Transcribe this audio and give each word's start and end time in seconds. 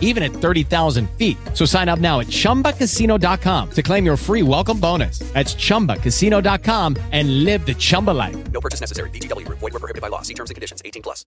even 0.00 0.24
at 0.24 0.32
30,000 0.32 1.08
feet. 1.10 1.36
So 1.54 1.64
sign 1.64 1.88
up 1.88 2.00
now 2.00 2.18
at 2.18 2.26
chumbacasino.com 2.26 3.70
to 3.70 3.82
claim 3.82 4.04
your 4.04 4.16
free 4.16 4.42
welcome 4.42 4.80
bonus. 4.80 5.20
That's 5.34 5.54
chumbacasino.com 5.54 6.96
and 7.12 7.44
live 7.44 7.64
the 7.64 7.74
Chumba 7.74 8.10
life. 8.10 8.36
No 8.50 8.60
purchase 8.60 8.80
necessary. 8.80 9.10
VGW 9.10 9.46
Group. 9.46 9.60
Void 9.60 9.74
were 9.74 9.80
prohibited 9.80 10.02
by 10.02 10.08
law. 10.08 10.22
See 10.22 10.34
terms 10.34 10.50
and 10.50 10.56
conditions. 10.56 10.82
18 10.84 11.02
plus. 11.02 11.24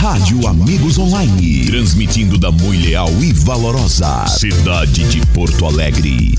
Rádio 0.00 0.46
Amigos 0.46 0.98
Online. 0.98 1.66
Transmitindo 1.66 2.38
da 2.38 2.52
Mui 2.52 2.76
Leal 2.76 3.08
e 3.22 3.32
Valorosa. 3.32 4.26
Cidade 4.26 5.04
de 5.08 5.26
Porto 5.28 5.66
Alegre. 5.66 6.36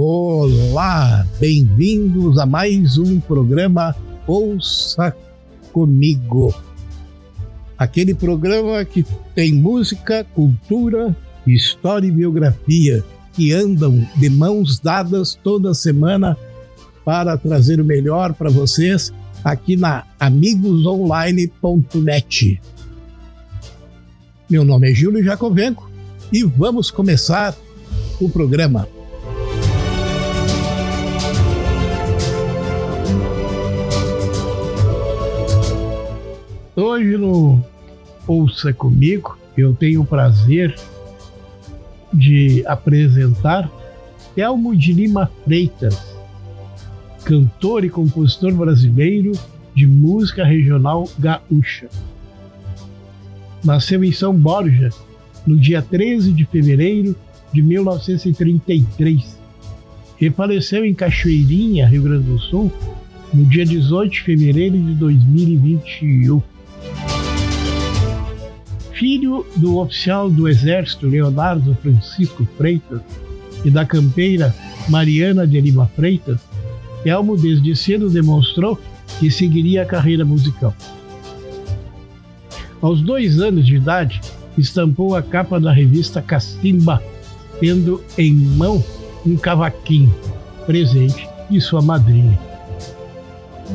Olá, 0.00 1.26
bem-vindos 1.40 2.38
a 2.38 2.46
mais 2.46 2.98
um 2.98 3.18
programa 3.18 3.96
Ouça 4.28 5.12
Comigo. 5.72 6.54
Aquele 7.76 8.14
programa 8.14 8.84
que 8.84 9.04
tem 9.34 9.52
música, 9.52 10.22
cultura, 10.22 11.16
história 11.44 12.06
e 12.06 12.12
biografia 12.12 13.02
que 13.32 13.52
andam 13.52 14.06
de 14.14 14.30
mãos 14.30 14.78
dadas 14.78 15.34
toda 15.34 15.74
semana 15.74 16.36
para 17.04 17.36
trazer 17.36 17.80
o 17.80 17.84
melhor 17.84 18.34
para 18.34 18.50
vocês 18.50 19.12
aqui 19.42 19.74
na 19.74 20.04
amigosonline.net. 20.20 22.60
Meu 24.48 24.64
nome 24.64 24.92
é 24.92 24.94
Júlio 24.94 25.24
Jacovenco 25.24 25.90
e 26.32 26.44
vamos 26.44 26.88
começar 26.88 27.52
o 28.20 28.28
programa. 28.28 28.86
Hoje 36.80 37.16
no 37.16 37.60
Ouça 38.24 38.72
Comigo, 38.72 39.36
eu 39.56 39.74
tenho 39.74 40.02
o 40.02 40.06
prazer 40.06 40.78
de 42.14 42.64
apresentar 42.68 43.68
Telmo 44.32 44.76
de 44.76 44.92
Lima 44.92 45.28
Freitas, 45.42 46.14
cantor 47.24 47.84
e 47.84 47.90
compositor 47.90 48.54
brasileiro 48.54 49.32
de 49.74 49.88
música 49.88 50.44
regional 50.44 51.08
gaúcha. 51.18 51.88
Nasceu 53.64 54.04
em 54.04 54.12
São 54.12 54.32
Borja 54.32 54.90
no 55.44 55.58
dia 55.58 55.82
13 55.82 56.32
de 56.32 56.44
fevereiro 56.44 57.16
de 57.52 57.60
1933 57.60 59.36
e 60.20 60.30
faleceu 60.30 60.84
em 60.84 60.94
Cachoeirinha, 60.94 61.88
Rio 61.88 62.02
Grande 62.02 62.30
do 62.30 62.38
Sul, 62.38 62.70
no 63.34 63.44
dia 63.46 63.66
18 63.66 64.12
de 64.12 64.20
fevereiro 64.20 64.78
de 64.78 64.94
2021 64.94 66.40
filho 68.98 69.46
do 69.56 69.78
oficial 69.78 70.28
do 70.28 70.48
Exército 70.48 71.06
Leonardo 71.06 71.76
Francisco 71.80 72.46
Freitas 72.56 73.00
e 73.64 73.70
da 73.70 73.86
campeira 73.86 74.54
Mariana 74.88 75.46
de 75.46 75.60
Lima 75.60 75.86
Freitas, 75.94 76.40
Elmo 77.04 77.36
desde 77.36 77.76
cedo 77.76 78.10
demonstrou 78.10 78.78
que 79.20 79.30
seguiria 79.30 79.82
a 79.82 79.86
carreira 79.86 80.24
musical. 80.24 80.74
Aos 82.82 83.00
dois 83.00 83.40
anos 83.40 83.66
de 83.66 83.76
idade, 83.76 84.20
estampou 84.56 85.14
a 85.14 85.22
capa 85.22 85.60
da 85.60 85.72
revista 85.72 86.20
Castimba, 86.20 87.02
tendo 87.60 88.02
em 88.16 88.34
mão 88.34 88.84
um 89.24 89.36
cavaquinho, 89.36 90.14
presente 90.66 91.28
de 91.48 91.60
sua 91.60 91.80
madrinha. 91.80 92.38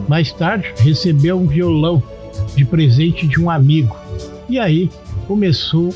Mais 0.07 0.33
tarde, 0.33 0.73
recebeu 0.79 1.39
um 1.39 1.47
violão 1.47 2.03
de 2.55 2.65
presente 2.65 3.27
de 3.27 3.41
um 3.41 3.49
amigo, 3.49 3.95
e 4.49 4.59
aí 4.59 4.89
começou 5.27 5.93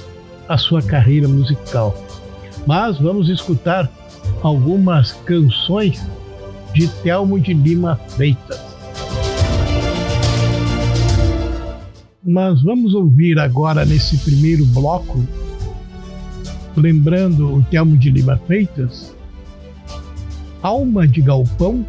a 0.48 0.58
sua 0.58 0.82
carreira 0.82 1.28
musical. 1.28 1.96
Mas 2.66 2.98
vamos 2.98 3.30
escutar 3.30 3.92
algumas 4.42 5.12
canções 5.12 6.02
de 6.74 6.88
Telmo 6.88 7.40
de 7.40 7.54
Lima 7.54 7.96
Freitas. 8.10 8.62
Mas 12.24 12.62
vamos 12.62 12.94
ouvir 12.94 13.40
agora 13.40 13.86
nesse 13.86 14.18
primeiro 14.18 14.66
bloco, 14.66 15.26
lembrando 16.76 17.56
o 17.56 17.64
Telmo 17.64 17.98
de 17.98 18.12
Lima 18.12 18.38
Freitas, 18.46 19.16
Alma 20.62 21.08
de 21.08 21.22
Galpão, 21.22 21.86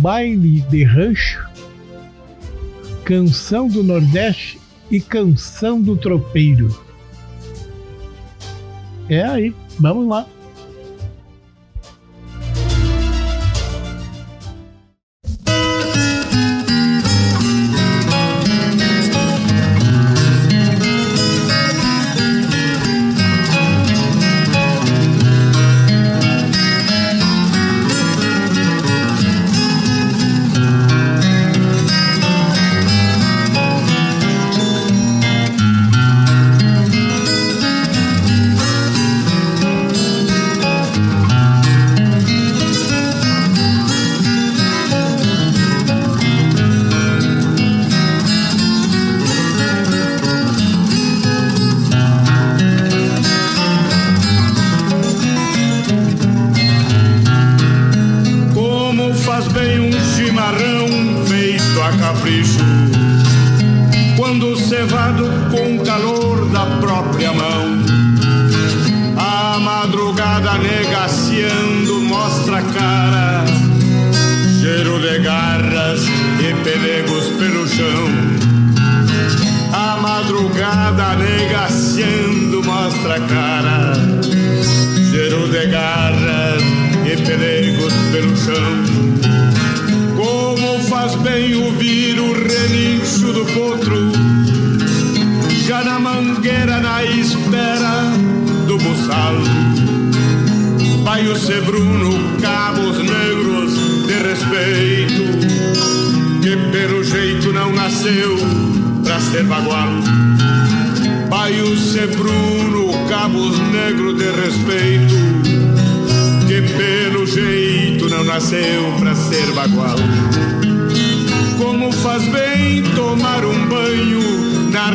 Baile 0.00 0.62
de 0.62 0.82
Rancho, 0.82 1.49
Canção 3.10 3.66
do 3.66 3.82
Nordeste 3.82 4.60
e 4.88 5.00
Canção 5.00 5.82
do 5.82 5.96
Tropeiro. 5.96 6.80
É 9.08 9.24
aí, 9.24 9.52
vamos 9.80 10.06
lá. 10.06 10.28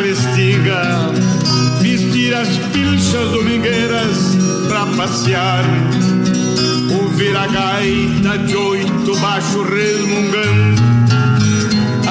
Restinga, 0.06 1.12
vestir 1.82 2.32
as 2.36 2.48
pilchas 2.72 3.32
domingueiras 3.32 4.38
pra 4.68 4.86
passear, 4.98 5.64
ouvir 7.02 7.36
a 7.36 7.48
gaita 7.48 8.38
de 8.46 8.56
oito 8.56 9.18
baixo 9.20 9.64
resmungando, 9.64 10.82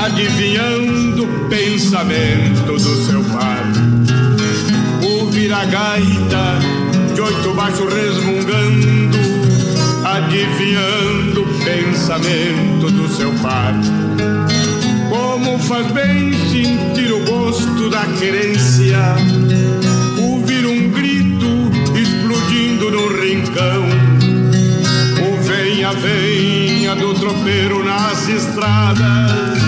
adivinhando 0.04 1.22
o 1.22 1.48
pensamento 1.48 2.72
do 2.72 2.80
seu 2.80 3.22
par. 3.24 3.64
Ouvir 5.00 5.52
a 5.52 5.64
gaita 5.64 6.58
de 7.14 7.20
oito 7.20 7.54
baixo 7.54 7.86
resmungando, 7.86 9.18
adivinhando 10.04 11.42
o 11.42 11.64
pensamento 11.64 12.90
do 12.90 13.08
seu 13.14 13.32
par. 13.34 13.72
Como 15.08 15.58
faz 15.60 15.86
bem 15.92 16.32
sentir 16.50 17.12
o 17.12 17.33
gosto 17.84 17.90
da 17.90 18.06
querência, 18.18 18.98
ouvir 20.22 20.64
um 20.66 20.90
grito 20.90 21.46
explodindo 21.98 22.90
no 22.90 23.08
rincão. 23.20 23.84
O 25.20 25.42
venha, 25.42 25.92
venha 25.92 26.94
do 26.94 27.14
tropeiro 27.14 27.84
nas 27.84 28.28
estradas, 28.28 29.60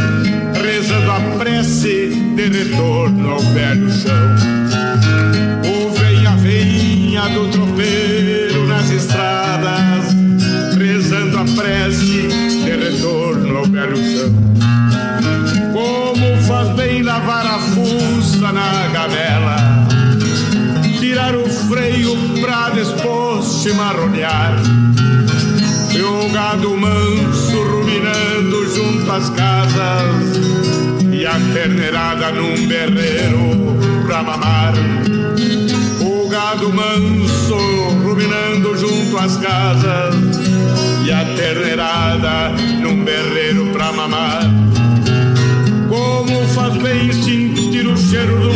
rezando 0.55 1.11
a 1.11 1.21
prece 1.39 2.11
de 2.37 2.49
retorno 2.49 3.31
ao 3.31 3.41
velho 3.41 3.91
chão. 3.91 4.37
O 5.65 5.91
venha, 5.91 6.37
venha 6.37 7.29
do 7.29 7.49
tropeiro 7.49 8.67
nas 8.67 8.91
estradas, 8.91 10.15
rezando 10.79 11.39
a 11.39 11.45
prece 11.45 12.29
de 12.65 12.71
retorno 12.71 13.59
ao 13.59 13.65
velho 13.67 13.97
chão. 13.97 14.46
Tirar 20.99 21.35
o 21.35 21.49
freio 21.49 22.17
pra 22.41 22.70
depois 22.70 23.62
chimarronear. 23.62 24.55
E 25.94 26.03
o 26.03 26.29
gado 26.31 26.76
manso 26.76 27.62
ruminando 27.62 28.75
junto 28.75 29.11
às 29.11 29.31
casas, 29.31 30.38
e 31.12 31.25
a 31.25 31.35
terneirada 31.55 32.32
num 32.32 32.67
berreiro 32.67 33.76
pra 34.06 34.23
mamar. 34.23 34.75
O 36.00 36.29
gado 36.29 36.73
manso 36.73 37.56
ruminando 38.02 38.76
junto 38.76 39.17
às 39.19 39.37
casas, 39.37 40.14
e 41.06 41.12
a 41.12 41.25
terneirada 41.37 42.50
num 42.81 43.05
berreiro 43.05 43.67
pra 43.73 43.93
mamar. 43.93 44.43
Como 45.88 46.47
faz 46.49 46.76
bem 46.76 47.12
sentir 47.12 47.87
o 47.87 47.97
cheiro 47.97 48.38
do 48.38 48.56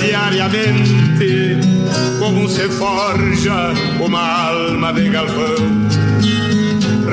diariamente 0.00 1.58
como 2.18 2.48
se 2.48 2.68
forja 2.68 3.72
uma 4.00 4.48
alma 4.48 4.92
de 4.92 5.08
galpão. 5.08 5.88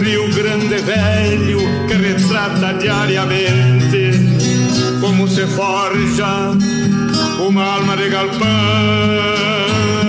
Rio 0.01 0.33
Grande 0.33 0.77
velho 0.77 1.59
que 1.87 1.93
retrata 1.93 2.73
diariamente 2.73 4.11
como 5.01 5.27
se 5.27 5.45
forja 5.47 6.51
uma 7.39 7.63
alma 7.75 7.97
de 7.97 8.09
galpão. 8.09 10.06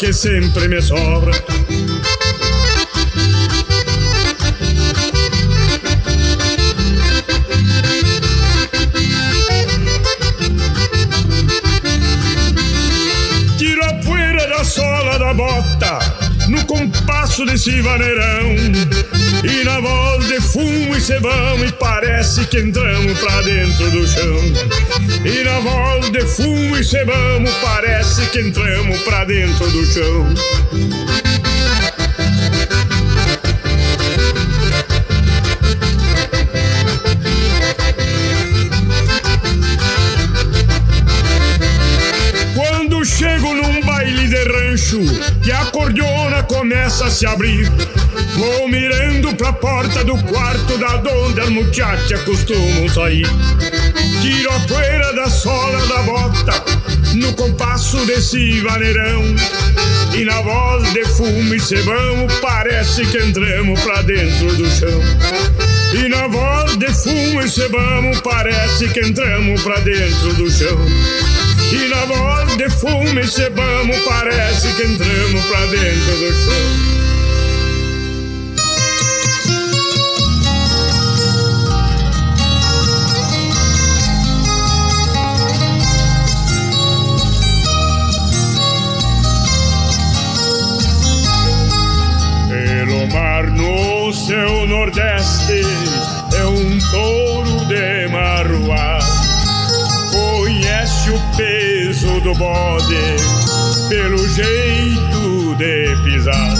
Que 0.00 0.14
sempre 0.14 0.66
me 0.66 0.80
sobra. 0.80 1.30
Tiro 13.58 13.84
a 13.84 13.92
poeira 14.02 14.48
da 14.48 14.64
sola 14.64 15.18
da 15.18 15.34
bota 15.34 15.98
no 16.48 16.64
compasso 16.64 17.44
desse 17.44 17.82
vaneirão. 17.82 18.56
E 19.44 19.64
na 19.64 19.80
voz 19.80 20.26
de 20.28 20.40
fumo 20.40 20.96
e 20.96 21.00
cebão 21.00 21.62
e 21.62 21.70
parece 21.72 22.46
que 22.46 22.58
entramos 22.58 22.79
dentro 23.42 23.90
do 23.90 24.06
chão. 24.06 24.36
E 25.24 25.44
na 25.44 25.60
volta 25.60 26.10
de 26.10 26.20
fumo 26.26 26.76
e 26.76 26.84
cebamos, 26.84 27.50
parece 27.62 28.26
que 28.26 28.40
entramos 28.40 28.98
pra 29.02 29.24
dentro 29.24 29.70
do 29.70 29.84
chão. 29.86 30.34
Quando 42.54 43.04
chego 43.04 43.54
num 43.54 43.80
baile 43.82 44.28
de 44.28 44.44
rancho, 44.44 45.00
que 45.42 45.52
a 45.52 45.64
cordona 45.66 46.42
começa 46.42 47.06
a 47.06 47.10
se 47.10 47.26
abrir. 47.26 47.70
Vou 48.40 48.68
mirando 48.68 49.34
pra 49.34 49.52
porta 49.52 50.02
do 50.02 50.16
quarto 50.24 50.78
da 50.78 50.96
onde 51.12 51.40
as 51.42 51.50
muchachas 51.50 52.22
costumam 52.22 52.88
sair. 52.88 53.26
Tiro 54.22 54.50
a 54.50 54.60
poeira 54.60 55.12
da 55.12 55.28
sola 55.28 55.86
da 55.86 56.02
bota 56.04 56.64
no 57.16 57.34
compasso 57.34 57.98
desse 58.06 58.60
vaneirão. 58.60 59.22
E 60.14 60.24
na 60.24 60.40
voz 60.40 60.90
de 60.94 61.04
fumo 61.04 61.54
e 61.54 61.60
cebão 61.60 62.26
parece 62.40 63.04
que 63.04 63.18
entramos 63.18 63.78
pra 63.80 64.00
dentro 64.00 64.56
do 64.56 64.70
chão. 64.70 65.02
E 65.92 66.08
na 66.08 66.26
voz 66.28 66.78
de 66.78 66.88
fumo 66.94 67.42
e 67.42 67.48
cebamo 67.48 68.22
parece 68.22 68.88
que 68.88 69.00
entramos 69.00 69.62
pra 69.62 69.78
dentro 69.80 70.32
do 70.32 70.50
chão. 70.50 70.78
E 71.72 71.88
na 71.88 72.06
voz 72.06 72.56
de 72.56 72.70
fumo 72.70 73.20
e 73.20 73.28
cebamo 73.28 73.94
parece 74.02 74.72
que 74.72 74.82
entramos 74.82 75.44
pra 75.44 75.60
dentro 75.66 76.16
do 76.16 76.32
chão. 76.32 77.09
Do 102.30 102.34
bode 102.34 103.16
pelo 103.88 104.28
jeito 104.28 105.54
de 105.56 105.96
pisar. 106.04 106.54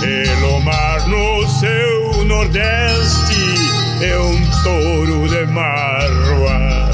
Pelo 0.00 0.60
mar 0.60 1.06
no 1.06 1.46
seu 1.48 2.24
nordeste 2.24 3.34
é 4.02 4.18
um 4.18 4.62
touro 4.62 5.28
de 5.28 5.46
marruá. 5.52 6.90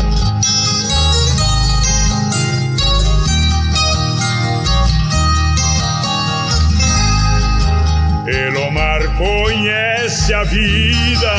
Elomar 8.27 9.03
conhece 9.17 10.35
a 10.35 10.43
vida 10.43 11.35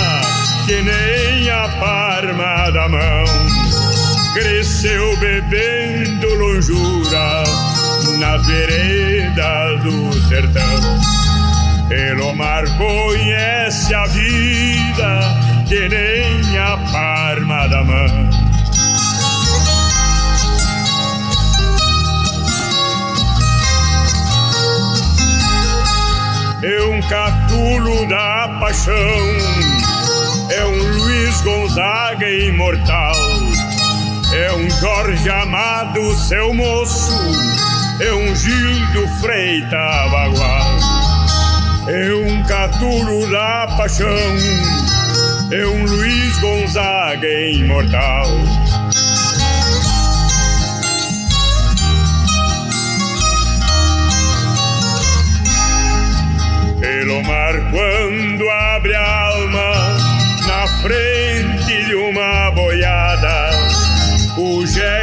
que 0.66 0.82
nem 0.82 1.50
a 1.50 1.68
palma 1.80 2.72
da 2.72 2.88
mão. 2.88 3.47
Cresceu 4.38 5.18
bebendo 5.18 6.36
lonjura 6.36 7.44
na 8.20 8.38
vereda 8.38 9.78
do 9.78 10.14
sertão. 10.28 10.64
Elomar 11.90 12.64
conhece 12.78 13.96
a 13.96 14.06
vida 14.06 15.66
que 15.68 15.90
nem 15.90 16.56
a 16.60 16.78
palma 16.92 17.68
da 17.68 17.84
mão. 17.84 18.30
é 26.62 26.84
um 26.84 27.02
catulo 27.04 28.08
da 28.08 28.58
paixão, 28.60 28.94
é 30.52 30.66
um 30.66 30.98
Luiz 30.98 31.42
Gonzaga 31.42 32.30
imortal, 32.30 33.16
é 34.38 34.54
um 34.54 34.70
Jorge 34.70 35.30
Amado, 35.30 36.14
seu 36.14 36.54
moço, 36.54 37.12
é 38.00 38.14
um 38.14 38.36
Gildo 38.36 39.08
Freita 39.20 39.78
Bagual, 40.12 40.78
é 41.88 42.14
um 42.14 42.44
catulo 42.44 43.28
da 43.32 43.68
paixão, 43.76 44.08
é 45.52 45.66
um 45.66 45.86
Luiz 45.86 46.38
Gonzaga 46.40 47.28
imortal. 47.28 48.28
Pelo 56.80 57.24
mar 57.24 57.54
quando 57.72 58.50
abre 58.50 58.94
a 58.94 59.30
alma 59.30 59.98
na 60.46 60.68
frente 60.82 61.17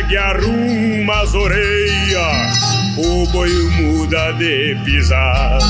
o 0.05 0.09
jegue 0.09 0.17
arruma 0.17 1.23
as 1.23 1.35
orelhas, 1.35 2.59
o 2.97 3.27
boi 3.29 3.51
muda 3.81 4.33
de 4.33 4.77
pisada. 4.85 5.65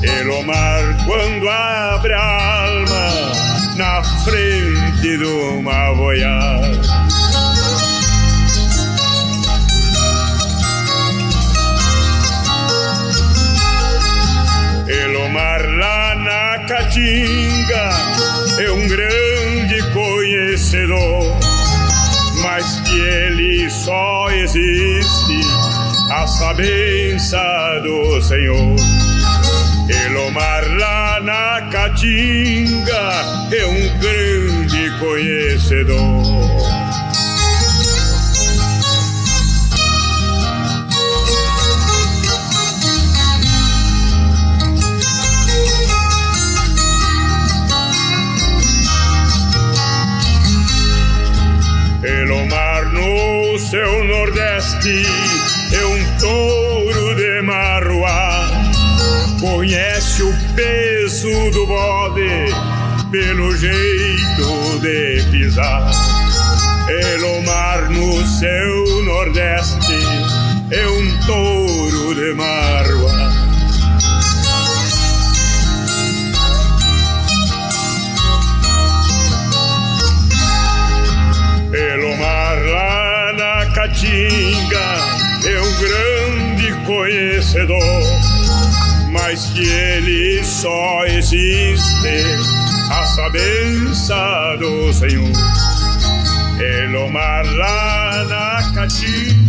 Pelo 0.00 0.42
mar 0.44 0.82
quando 1.04 1.48
abre 1.48 2.12
a 2.12 2.64
alma 2.64 3.76
na 3.76 4.02
frente 4.24 5.18
de 5.18 5.24
uma 5.24 5.94
boiada. 5.94 6.80
Elomar 14.88 15.68
lá 15.78 16.14
na 16.14 16.64
Caatinga 16.66 17.90
é 18.58 18.70
um 18.70 18.88
grande 18.88 19.25
mas 22.66 22.80
que 22.80 22.98
ele 22.98 23.70
só 23.70 24.28
existe 24.30 25.40
a 26.10 26.26
sabença 26.26 27.80
do 27.82 28.20
Senhor. 28.20 28.76
Elomar 29.88 30.64
lá 30.76 31.20
na 31.20 31.62
Caatinga 31.70 33.12
é 33.52 33.66
um 33.66 33.98
grande 34.00 34.98
conhecedor. 34.98 36.75
Seu 53.70 54.04
nordeste 54.04 55.02
é 55.72 55.86
um 55.86 56.18
touro 56.18 57.16
de 57.16 57.42
marruá. 57.42 58.48
Conhece 59.40 60.22
o 60.22 60.32
peso 60.54 61.50
do 61.50 61.66
bode 61.66 62.30
pelo 63.10 63.56
jeito 63.56 64.78
de 64.80 65.20
pisar. 65.32 65.90
Pelo 66.86 67.42
mar 67.42 67.90
no 67.90 68.24
seu 68.24 69.02
nordeste 69.02 69.98
é 70.70 70.86
um 70.86 71.26
touro 71.26 72.14
de 72.14 72.34
marruá. 72.34 73.35
Mas 89.36 89.50
que 89.50 89.68
ele 89.68 90.42
só 90.42 91.04
existe 91.04 92.08
a 92.90 93.04
sabença 93.04 94.56
do 94.58 94.90
Senhor. 94.94 95.30
Pelo 96.56 97.10
mar 97.10 97.44
lá 97.44 98.24
na 98.24 98.72
Caatinga 98.72 99.45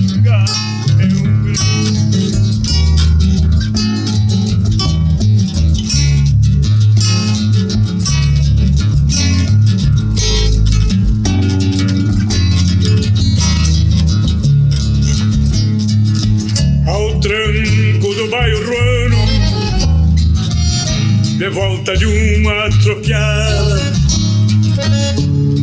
de 21.37 21.49
volta 21.49 21.95
de 21.95 22.05
uma 22.07 22.67
tropiada, 22.81 23.93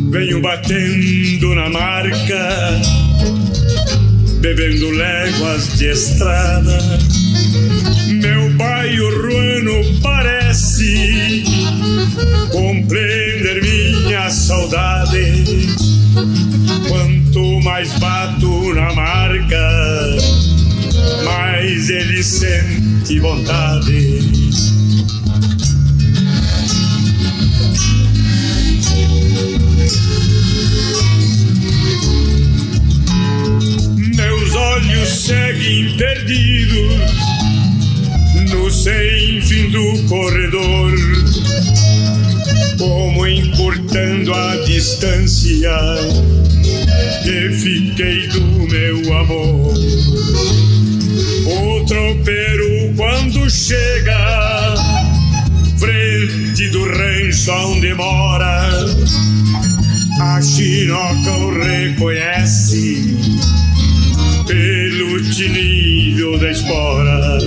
venho 0.09 0.41
batendo 0.41 1.53
na 1.53 1.69
marca, 1.69 2.81
bebendo 4.39 4.89
léguas 4.91 5.77
de 5.77 5.91
estrada. 5.91 6.79
Meu 8.07 8.49
bairro 8.53 9.21
ruano 9.21 9.99
parece 10.01 11.43
compreender 12.51 13.61
minha 13.61 14.29
saudade. 14.29 15.75
Quanto 16.87 17.61
mais 17.63 17.91
bato 17.99 18.73
na 18.73 18.93
marca, 18.93 20.17
mais 21.25 21.89
ele 21.89 22.23
sente 22.23 23.19
vontade. 23.19 24.34
Olhos 34.55 35.09
seguem 35.09 35.97
perdidos 35.97 36.95
no 38.51 38.71
sem 38.71 39.41
fim 39.41 39.69
do 39.69 40.07
corredor, 40.07 40.93
como 42.77 43.27
encurtando 43.27 44.33
a 44.33 44.55
distância 44.65 45.77
que 47.23 47.49
fiquei 47.51 48.27
do 48.29 48.41
meu 48.71 49.17
amor. 49.17 49.73
O 51.47 51.85
tropeiro 51.85 52.93
quando 52.95 53.49
chega 53.49 54.73
frente 55.77 56.69
do 56.69 56.85
rancho 56.85 57.51
onde 57.51 57.93
mora, 57.93 58.69
a 60.21 60.41
chinoca 60.41 61.31
o 61.31 61.59
reconhece 61.59 63.15
pelo 64.45 65.21
tinido 65.23 66.37
da 66.39 66.51
espora. 66.51 67.37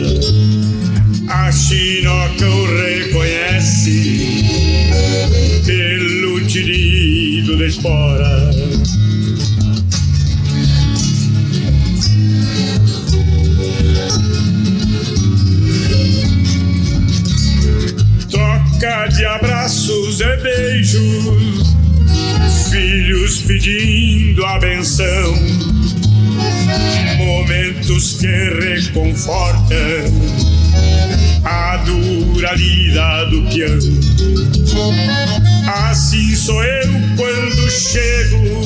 A 1.28 1.52
chinoca 1.52 2.46
o 2.46 2.66
reconhece 2.66 4.44
pelo 5.64 6.40
tinido 6.46 7.56
da 7.56 7.66
espora. 7.66 8.50
Troca 18.30 19.06
de 19.08 19.24
abraços 19.24 20.20
e 20.20 20.36
beijos, 20.38 21.76
filhos 22.70 23.42
pedindo 23.42 24.44
a 24.44 24.58
benção 24.58 25.47
momentos 27.28 28.14
que 28.14 28.26
reconfortam 28.26 29.76
a 31.44 31.76
dura 31.84 32.54
lida 32.54 33.26
do 33.26 33.42
peão. 33.50 33.78
Assim 35.66 36.34
sou 36.34 36.64
eu 36.64 36.88
quando 37.18 37.70
chego, 37.70 38.60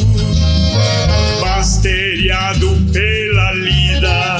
basteriado 1.40 2.68
pela 2.92 3.52
lida. 3.52 4.38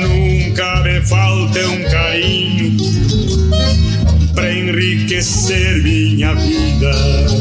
Nunca 0.00 0.80
me 0.84 1.00
falta 1.04 1.58
um 1.66 1.82
carinho 1.90 2.76
pra 4.32 4.52
enriquecer 4.52 5.82
minha 5.82 6.32
vida. 6.34 7.35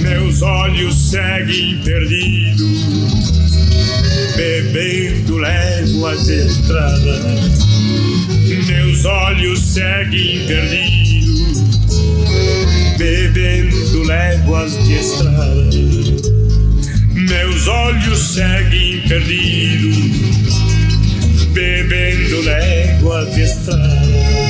Meus 0.00 0.42
olhos 0.42 0.94
seguem 0.94 1.80
perdidos 1.82 2.84
Bebendo 4.36 5.38
léguas 5.38 6.26
de 6.26 6.46
estrada 6.46 7.20
Meus 8.66 9.04
olhos 9.06 9.60
seguem 9.60 10.46
perdidos 10.46 11.62
Bebendo 12.98 14.02
léguas 14.04 14.72
de 14.84 14.94
estrada 14.96 15.70
Meus 17.14 17.66
olhos 17.66 18.18
seguem 18.18 19.00
perdidos 19.08 20.20
bebendo 21.52 22.42
léguas 22.42 23.34
de 23.34 23.42
estrada. 23.42 24.49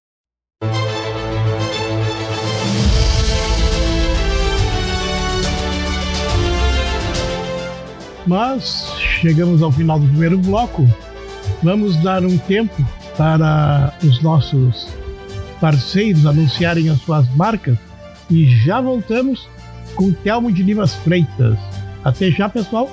Mas 8.25 8.91
chegamos 8.97 9.61
ao 9.61 9.71
final 9.71 9.99
do 9.99 10.07
primeiro 10.07 10.37
bloco. 10.37 10.87
Vamos 11.63 11.97
dar 11.97 12.23
um 12.25 12.37
tempo 12.37 12.85
para 13.17 13.93
os 14.03 14.21
nossos 14.21 14.87
parceiros 15.59 16.25
anunciarem 16.25 16.89
as 16.89 16.99
suas 17.01 17.27
marcas 17.35 17.77
e 18.29 18.45
já 18.63 18.81
voltamos 18.81 19.47
com 19.95 20.11
Telmo 20.11 20.51
de 20.51 20.63
Livas 20.63 20.95
Freitas. 20.95 21.57
Até 22.03 22.31
já, 22.31 22.49
pessoal. 22.49 22.89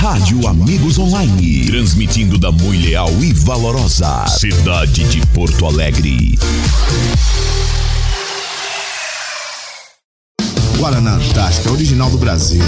Rádio 0.00 0.48
Amigos 0.48 0.98
Online. 0.98 1.66
Transmitindo 1.66 2.38
da 2.38 2.50
muito 2.50 2.82
leal 2.82 3.10
e 3.20 3.34
valorosa 3.34 4.24
cidade 4.28 5.04
de 5.04 5.20
Porto 5.26 5.66
Alegre. 5.66 6.38
Guaraná 10.78 11.16
Antártica, 11.16 11.70
original 11.70 12.08
do 12.08 12.16
Brasil. 12.16 12.64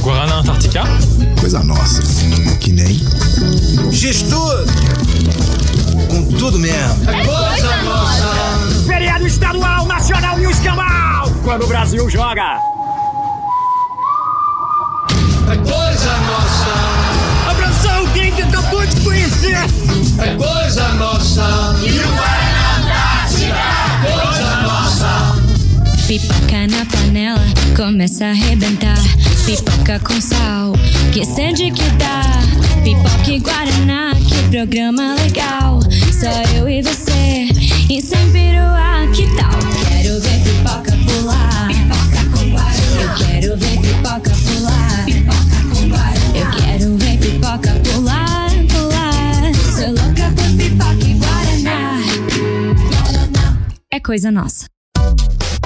Guaraná 0.00 0.36
Antártica? 0.36 0.84
Coisa 1.38 1.62
nossa. 1.62 2.00
Que 2.58 2.72
nem. 2.72 2.98
Gestor! 3.90 4.64
Com 6.08 6.24
tudo 6.38 6.58
mesmo. 6.58 7.10
É 7.10 7.22
coisa 7.22 7.82
nossa! 7.82 8.86
Feriado 8.86 9.26
estadual, 9.26 9.84
nacional 9.84 10.40
e 10.40 10.46
o 10.46 10.50
escambau! 10.50 11.30
Quando 11.44 11.64
o 11.64 11.68
Brasil 11.68 12.08
joga! 12.08 12.79
É 15.50 15.56
coisa 15.56 16.16
nossa! 16.28 17.50
Abraçar 17.50 17.96
alguém 17.98 18.32
que 18.32 18.42
acabou 18.42 18.86
de 18.86 19.00
conhecer! 19.00 19.56
É 20.18 20.34
coisa 20.36 20.88
nossa! 20.90 21.74
E 21.82 21.90
o 21.98 22.08
Guaraná 22.08 22.76
Antártica! 22.78 23.54
Coisa 24.02 24.56
nossa! 24.62 25.40
Pipoca 26.06 26.66
na 26.68 26.86
panela, 26.86 27.44
começa 27.76 28.26
a 28.26 28.30
arrebentar. 28.30 28.98
Pipoca 29.44 29.98
com 30.00 30.20
sal, 30.20 30.72
que 31.12 31.24
sede 31.24 31.72
que 31.72 31.88
dá. 31.98 32.22
Pipoca 32.84 33.30
e 33.30 33.38
Guaraná, 33.40 34.12
que 34.14 34.48
programa 34.50 35.14
legal. 35.14 35.80
Só 36.12 36.30
eu 36.56 36.68
e 36.68 36.80
você, 36.82 37.48
e 37.88 38.00
sem 38.00 38.30
peruá, 38.30 39.06
que 39.12 39.26
tal? 39.36 39.58
Quero 39.88 40.20
ver 40.20 40.40
pipoca 40.44 40.92
pular. 41.06 41.66
Pipoca 41.68 42.29
Eu 43.00 43.14
quero 43.16 43.56
ver 43.56 43.80
pipoca 43.80 44.30
pular. 44.46 45.06
Eu 46.34 46.50
quero 46.58 46.96
ver 46.96 47.18
pipoca 47.18 47.72
pular, 47.84 48.50
pular. 48.68 49.54
Sou 49.74 49.88
louca 49.88 50.32
por 50.36 50.50
pipoca 50.56 51.04
e 51.06 51.14
guaraná. 51.14 52.00
É 53.90 54.00
coisa 54.00 54.30
nossa. 54.30 54.66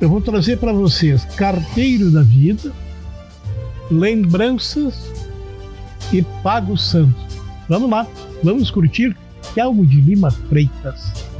eu 0.00 0.08
vou 0.08 0.20
trazer 0.20 0.58
para 0.58 0.72
vocês 0.72 1.24
Carteiro 1.36 2.10
da 2.10 2.22
Vida, 2.22 2.72
Lembranças 3.90 5.10
e 6.12 6.22
Pago 6.42 6.76
Santo. 6.76 7.14
Vamos 7.68 7.88
lá, 7.88 8.06
vamos 8.42 8.70
curtir 8.70 9.16
Telmo 9.54 9.86
de 9.86 10.00
Lima 10.00 10.30
Freitas. 10.30 11.31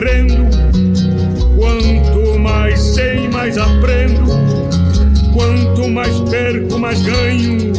Nunca 0.00 0.04
me 0.04 0.04
rendo. 0.04 0.48
Quanto 1.56 2.38
mais 2.38 2.80
sei, 2.80 3.28
mais 3.28 3.58
aprendo. 3.58 4.22
Quanto 5.32 5.88
mais 5.88 6.18
perco, 6.30 6.78
mais 6.78 7.02
ganho. 7.02 7.72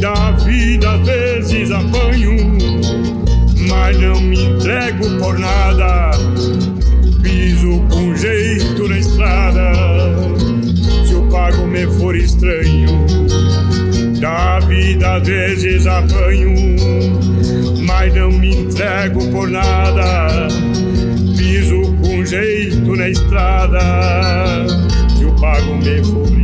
Da 0.00 0.32
vida 0.32 0.92
às 0.92 1.06
vezes 1.06 1.70
apanho, 1.70 2.36
mas 3.68 3.98
não 3.98 4.20
me 4.20 4.44
entrego 4.44 5.18
por 5.18 5.38
nada. 5.38 6.10
Piso 7.22 7.80
com 7.90 8.14
jeito 8.14 8.88
na 8.88 8.98
estrada, 8.98 9.72
se 11.06 11.14
o 11.14 11.22
pago 11.28 11.66
me 11.66 11.86
for 11.98 12.14
estranho. 12.14 13.06
Da 14.20 14.60
vida 14.60 15.16
às 15.16 15.26
vezes 15.26 15.86
apanho, 15.86 16.54
mas 17.86 18.14
não 18.14 18.30
me 18.30 18.54
entrego 18.54 19.26
por 19.30 19.48
nada. 19.48 20.48
Jeito 22.26 22.96
na 22.96 23.08
estrada, 23.08 24.66
se 25.16 25.24
o 25.24 25.32
pago 25.36 25.76
me 25.76 26.02
for 26.02 26.35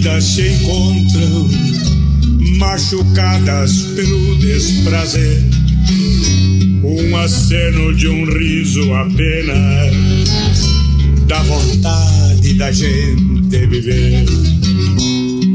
perdidas 0.00 0.24
se 0.24 0.48
encontram, 0.48 1.48
machucadas 2.58 3.82
pelo 3.94 4.36
desprazer, 4.36 5.44
um 6.82 7.16
aceno 7.16 7.94
de 7.94 8.08
um 8.08 8.24
riso 8.24 8.92
apenas 8.94 9.94
dá 11.26 11.42
vontade 11.42 12.54
da 12.54 12.72
gente 12.72 13.66
viver. 13.66 14.24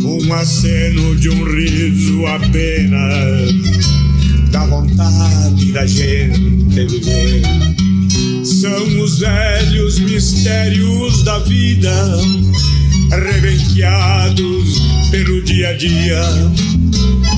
Um 0.03 0.33
aceno 0.33 1.15
de 1.15 1.29
um 1.29 1.43
riso 1.43 2.25
apenas 2.27 3.51
dá 4.51 4.65
vontade 4.65 5.71
da 5.71 5.85
gente 5.85 6.85
viver. 6.85 7.41
São 8.43 9.03
os 9.03 9.19
velhos 9.19 9.99
mistérios 9.99 11.23
da 11.23 11.39
vida, 11.39 11.91
rebenqueados 13.11 14.81
pelo 15.11 15.41
dia 15.43 15.69
a 15.69 15.73
dia, 15.73 16.21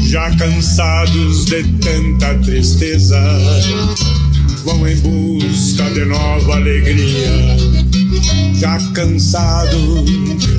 já 0.09 0.29
cansados 0.35 1.45
de 1.45 1.63
tanta 1.79 2.35
tristeza, 2.39 3.19
vão 4.63 4.87
em 4.87 4.95
busca 4.97 5.89
de 5.91 6.05
nova 6.05 6.55
alegria. 6.55 7.57
Já 8.59 8.79
cansados 8.93 10.05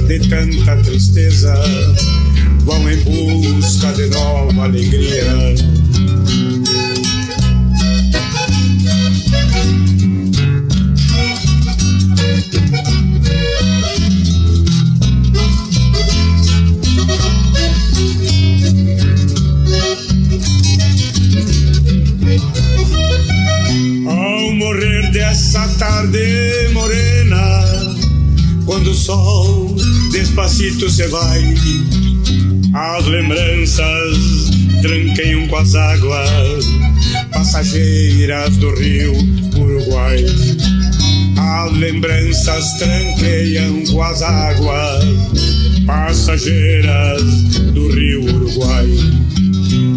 de 0.06 0.18
tanta 0.28 0.76
tristeza, 0.76 1.54
vão 2.64 2.90
em 2.90 2.96
busca 2.98 3.92
de 3.92 4.06
nova 4.06 4.64
alegria. 4.64 5.54
Águas 35.78 36.64
passageiras 37.32 38.56
do 38.56 38.74
rio 38.74 39.12
Uruguai. 39.56 40.24
As 41.36 41.72
lembranças 41.72 42.72
tranqueiam 42.78 43.84
com 43.86 44.02
as 44.02 44.22
águas 44.22 45.04
passageiras 45.86 47.22
do 47.72 47.88
rio 47.88 48.24
Uruguai. 48.24 48.88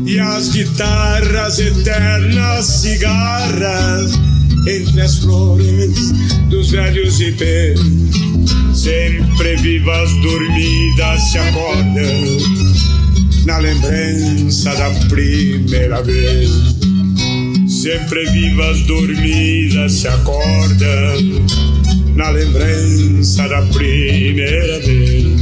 E 0.05 0.19
as 0.19 0.49
guitarras 0.49 1.59
eternas 1.59 2.65
cigarras 2.65 4.11
entre 4.67 5.01
as 5.01 5.17
flores 5.17 6.11
dos 6.49 6.69
velhos 6.71 7.19
ipês, 7.19 7.79
sempre 8.75 9.55
vivas 9.57 10.11
dormidas 10.21 11.31
se 11.31 11.37
acordam 11.39 12.90
na 13.45 13.57
lembrança 13.57 14.73
da 14.75 14.89
primeira 15.07 16.01
vez. 16.01 16.49
Sempre 17.67 18.25
vivas 18.31 18.81
dormidas 18.81 19.93
se 19.93 20.07
acordam 20.07 21.45
na 22.15 22.29
lembrança 22.29 23.47
da 23.47 23.61
primeira 23.63 24.79
vez. 24.81 25.40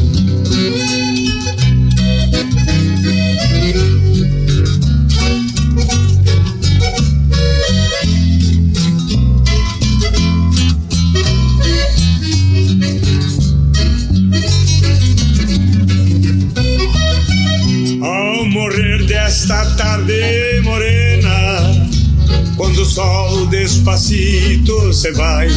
Despacito 23.80 24.94
se 24.94 25.12
vai, 25.14 25.48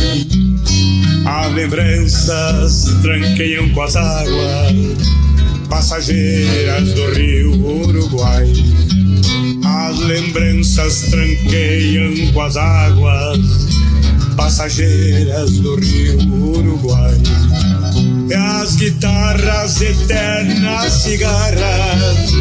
as 1.26 1.54
lembranças 1.54 2.84
tranqueiam 3.02 3.68
com 3.70 3.82
as 3.82 3.96
águas 3.96 4.74
passageiras 5.68 6.92
do 6.92 7.12
rio 7.14 7.52
Uruguai. 7.52 8.46
As 9.64 9.98
lembranças 9.98 11.02
tranqueiam 11.10 12.32
com 12.32 12.40
as 12.42 12.56
águas 12.56 13.40
passageiras 14.36 15.50
do 15.58 15.74
rio 15.76 16.18
Uruguai. 16.32 17.18
E 18.30 18.34
as 18.34 18.76
guitarras 18.76 19.80
eternas 19.80 20.92
cigarras 20.92 22.32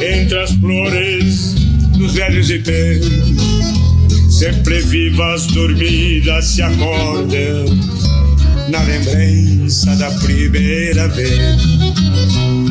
entre 0.00 0.38
as 0.38 0.52
flores 0.52 1.54
dos 1.96 2.12
velhos 2.14 2.50
ipês, 2.50 3.04
sempre 4.38 4.80
vivas 4.80 5.46
dormidas 5.46 6.44
se 6.46 6.62
acordam 6.62 7.66
na 8.68 8.82
lembrança 8.82 9.94
da 9.94 10.10
primeira 10.10 11.06
vez. 11.08 11.62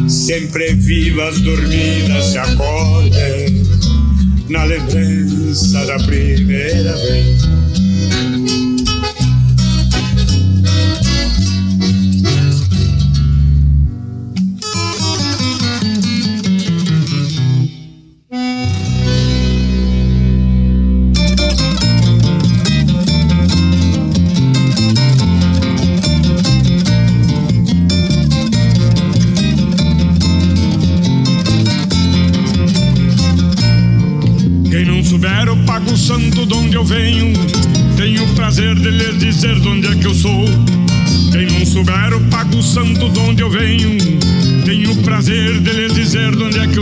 Sempre 0.10 0.74
vivas 0.74 1.40
dormidas 1.40 2.26
se 2.26 2.38
acordam 2.38 3.14
na 4.50 4.66
lembrança 4.66 5.86
da 5.86 5.98
primeira 6.00 6.98
vez. 6.98 7.63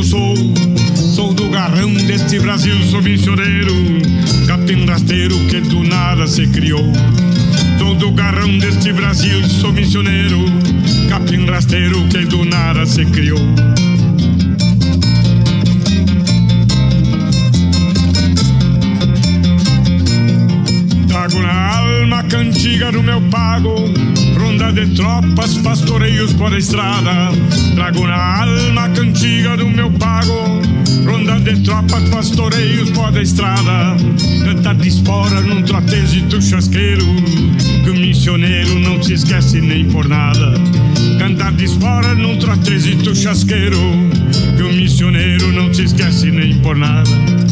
Eu 0.01 0.03
sou. 0.03 0.35
Sou 0.95 1.33
do 1.33 1.49
garrão 1.49 1.93
deste 1.93 2.39
Brasil, 2.39 2.75
sou 2.89 3.01
missioneiro. 3.01 3.73
Capim 4.47 4.85
rasteiro 4.85 5.37
que 5.47 5.61
do 5.61 5.83
nada 5.83 6.25
se 6.27 6.47
criou. 6.47 6.91
Sou 7.77 7.95
do 7.95 8.11
garrão 8.11 8.57
deste 8.57 8.91
Brasil, 8.91 9.43
sou 9.47 9.71
missioneiro. 9.71 10.39
Capim 11.07 11.45
rasteiro 11.45 12.03
que 12.07 12.25
do 12.25 12.43
nada 12.45 12.85
se 12.85 13.05
criou. 13.05 13.39
Tropas, 25.31 25.57
pastoreios 25.57 26.33
por 26.33 26.53
estrada. 26.53 27.31
Trago 27.75 28.07
na 28.07 28.41
alma 28.41 28.85
a 28.85 28.89
cantiga 28.89 29.55
do 29.57 29.69
meu 29.69 29.89
pago. 29.91 30.61
Ronda 31.05 31.39
de 31.39 31.61
tropas, 31.63 32.03
pastoreios 32.09 32.89
por 32.91 33.15
estrada. 33.21 33.95
Cantar 34.45 34.75
de 34.75 34.87
espora 34.87 35.41
num 35.41 35.61
trotezito 35.63 36.41
chasqueiro. 36.41 37.05
Que 37.83 37.89
o 37.89 37.95
missioneiro 37.95 38.79
não 38.79 39.01
se 39.01 39.13
esquece 39.13 39.61
nem 39.61 39.85
por 39.85 40.07
nada. 40.07 40.53
Cantar 41.17 41.53
de 41.53 41.65
espora 41.65 42.13
num 42.13 42.37
trotezito 42.37 43.15
chasqueiro. 43.15 43.79
Que 44.57 44.63
o 44.63 44.73
missioneiro 44.73 45.51
não 45.51 45.73
se 45.73 45.83
esquece 45.83 46.31
nem 46.31 46.57
por 46.59 46.75
nada 46.75 47.50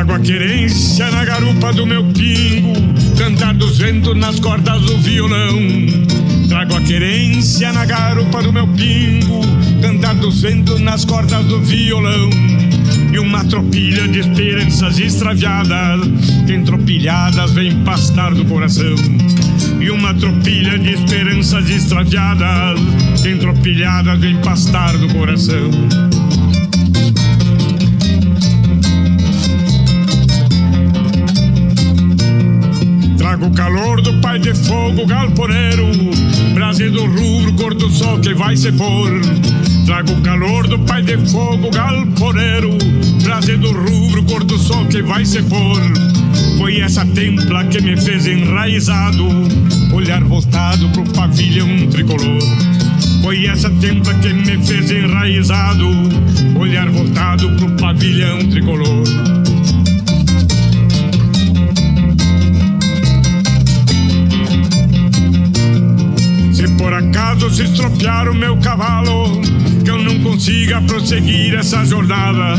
Trago 0.00 0.14
a 0.14 0.20
querência 0.20 1.10
na 1.10 1.26
garupa 1.26 1.74
do 1.74 1.86
meu 1.86 2.02
pingo, 2.02 2.72
cantar 3.18 3.52
dos 3.52 3.76
ventos 3.76 4.16
nas 4.16 4.40
cordas 4.40 4.80
do 4.80 4.96
violão. 4.96 5.58
Trago 6.48 6.74
a 6.74 6.80
querência 6.80 7.70
na 7.70 7.84
garupa 7.84 8.42
do 8.42 8.50
meu 8.50 8.66
pingo, 8.68 9.42
cantar 9.82 10.14
dos 10.14 10.40
ventos 10.40 10.80
nas 10.80 11.04
cordas 11.04 11.44
do 11.44 11.60
violão. 11.60 12.30
E 13.12 13.18
uma 13.18 13.44
tropilha 13.44 14.08
de 14.08 14.20
esperanças 14.20 14.98
extraviadas, 14.98 16.00
que 16.46 16.54
entropilhadas 16.54 17.50
vem 17.50 17.84
pastar 17.84 18.32
do 18.32 18.46
coração. 18.46 18.94
E 19.78 19.90
uma 19.90 20.14
tropilha 20.14 20.78
de 20.78 20.94
esperanças 20.94 21.68
extraviadas, 21.68 22.80
que 23.20 23.28
entropilhadas 23.28 24.18
vem 24.18 24.38
pastar 24.38 24.96
do 24.96 25.12
coração. 25.12 25.70
Trago 33.40 33.54
o 33.54 33.56
calor 33.56 34.02
do 34.02 34.12
pai 34.20 34.38
de 34.38 34.54
fogo 34.54 35.06
galponeiro. 35.06 35.86
Brase 36.52 36.90
do 36.90 37.06
rubro, 37.06 37.54
cor 37.54 37.72
do 37.72 37.88
sol 37.88 38.18
que 38.18 38.34
vai 38.34 38.54
se 38.54 38.70
pôr. 38.70 39.18
Trago 39.86 40.12
o 40.12 40.20
calor 40.20 40.68
do 40.68 40.78
pai 40.80 41.02
de 41.02 41.16
fogo 41.30 41.70
galponeiro. 41.70 42.76
Brase 43.22 43.56
do 43.56 43.72
rubro, 43.72 44.22
cor 44.24 44.44
do 44.44 44.58
sol 44.58 44.84
que 44.88 45.00
vai 45.00 45.24
se 45.24 45.42
pôr. 45.44 45.80
Foi 46.58 46.80
essa 46.80 47.06
templa 47.06 47.64
que 47.64 47.80
me 47.80 47.96
fez 47.96 48.26
enraizado. 48.26 49.26
Olhar 49.94 50.22
voltado 50.22 50.90
pro 50.90 51.04
pavilhão 51.04 51.88
tricolor. 51.88 52.42
Foi 53.22 53.46
essa 53.46 53.70
templa 53.70 54.12
que 54.16 54.34
me 54.34 54.62
fez 54.66 54.90
enraizado. 54.90 55.88
Olhar 56.58 56.90
voltado 56.90 57.48
pro 57.56 57.70
pavilhão 57.76 58.38
tricolor 58.50 59.39
se 67.48 67.62
estropiar 67.62 68.28
o 68.28 68.34
meu 68.34 68.56
cavalo, 68.58 69.40
que 69.82 69.90
eu 69.90 69.98
não 70.02 70.18
consiga 70.20 70.82
prosseguir 70.82 71.54
essa 71.54 71.84
jornada. 71.86 72.56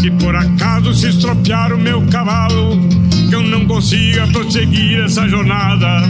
Se 0.00 0.10
por 0.12 0.36
acaso 0.36 0.94
se 0.94 1.08
estropiar 1.08 1.72
o 1.72 1.78
meu 1.78 2.02
cavalo, 2.02 2.78
que 3.28 3.34
eu 3.34 3.42
não 3.42 3.66
consiga 3.66 4.26
prosseguir 4.28 5.00
essa 5.00 5.26
jornada. 5.28 6.02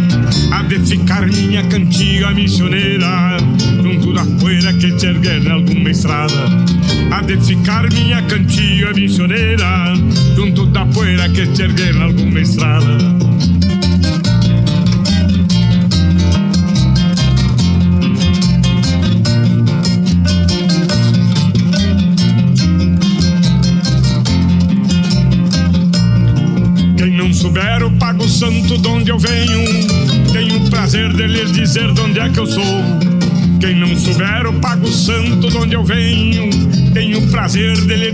Há 0.50 0.62
de 0.62 0.78
ficar 0.80 1.26
minha 1.26 1.62
cantiga 1.68 2.32
missioneira, 2.32 3.38
junto 3.82 4.12
da 4.12 4.24
poeira 4.40 4.72
que 4.74 4.92
te 4.92 5.06
erguer 5.06 5.42
em 5.42 5.50
alguma 5.50 5.90
estrada. 5.90 6.64
Há 7.10 7.22
de 7.22 7.40
ficar 7.40 7.90
minha 7.92 8.20
cantiga 8.22 8.92
missioneira, 8.92 9.94
junto 10.34 10.66
da 10.66 10.84
poeira 10.86 11.28
que 11.28 11.46
te 11.46 11.62
erguer 11.62 11.94
em 11.94 12.02
alguma 12.02 12.40
estrada. 12.40 12.98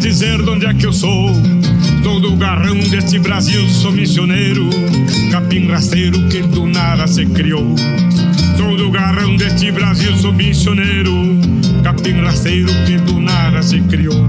Dizer 0.08 0.42
de 0.42 0.48
onde 0.48 0.64
é 0.64 0.72
que 0.72 0.86
eu 0.86 0.92
sou. 0.92 1.30
Sou 2.02 2.18
do 2.18 2.34
garrão 2.34 2.78
deste 2.88 3.18
Brasil, 3.18 3.68
sou 3.68 3.92
missioneiro. 3.92 4.70
Capim 5.30 5.68
rasteiro 5.68 6.26
que 6.28 6.40
do 6.40 6.66
nada 6.66 7.06
se 7.06 7.26
criou. 7.26 7.76
Sou 8.56 8.74
do 8.74 8.90
garrão 8.90 9.36
deste 9.36 9.70
Brasil, 9.70 10.16
sou 10.16 10.32
missioneiro. 10.32 11.12
Capim 11.84 12.22
rasteiro 12.22 12.68
que 12.86 12.96
do 12.96 13.20
nada 13.20 13.62
se 13.62 13.82
criou. 13.82 14.26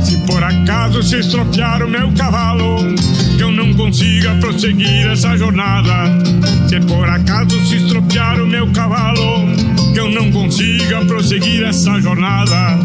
Se 0.00 0.16
por 0.26 0.42
acaso 0.42 1.02
se 1.02 1.18
estropiar 1.18 1.82
o 1.82 1.88
meu 1.88 2.10
cavalo, 2.12 2.78
consiga 3.92 4.34
prosseguir 4.36 5.06
essa 5.06 5.36
jornada. 5.36 6.18
Se 6.66 6.80
por 6.80 7.06
acaso 7.06 7.60
se 7.66 7.76
estropiar 7.76 8.40
o 8.40 8.46
meu 8.46 8.66
cavalo, 8.72 9.54
que 9.92 10.00
eu 10.00 10.10
não 10.10 10.32
consiga 10.32 11.04
prosseguir 11.04 11.62
essa 11.62 12.00
jornada. 12.00 12.78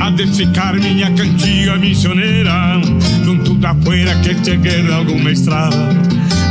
Há 0.00 0.08
de 0.08 0.26
ficar 0.26 0.72
minha 0.76 1.10
cantiga 1.10 1.76
missioneira, 1.76 2.80
junto 3.22 3.54
da 3.56 3.74
poeira 3.74 4.14
que 4.20 4.34
te 4.36 4.52
erguer 4.52 4.90
alguma 4.90 5.32
estrada. 5.32 5.76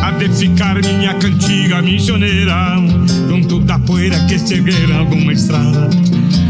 Há 0.03 0.11
de 0.11 0.29
ficar 0.29 0.75
minha 0.75 1.15
cantiga 1.15 1.81
missioneira, 1.81 2.75
junto 3.27 3.61
da 3.61 3.79
poeira 3.79 4.19
que 4.27 4.37
te 4.37 4.53
erguer 4.53 4.91
alguma 4.91 5.33
estrada. 5.33 5.89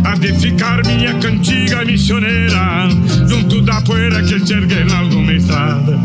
Há 0.04 0.16
de 0.16 0.34
ficar 0.34 0.86
minha 0.86 1.14
cantiga 1.14 1.86
missioneira, 1.86 2.90
junto 3.26 3.62
da 3.62 3.80
poeira 3.80 4.22
que 4.22 4.38
te 4.42 4.52
erguer 4.52 4.92
alguma 4.94 5.32
estrada. 5.32 5.98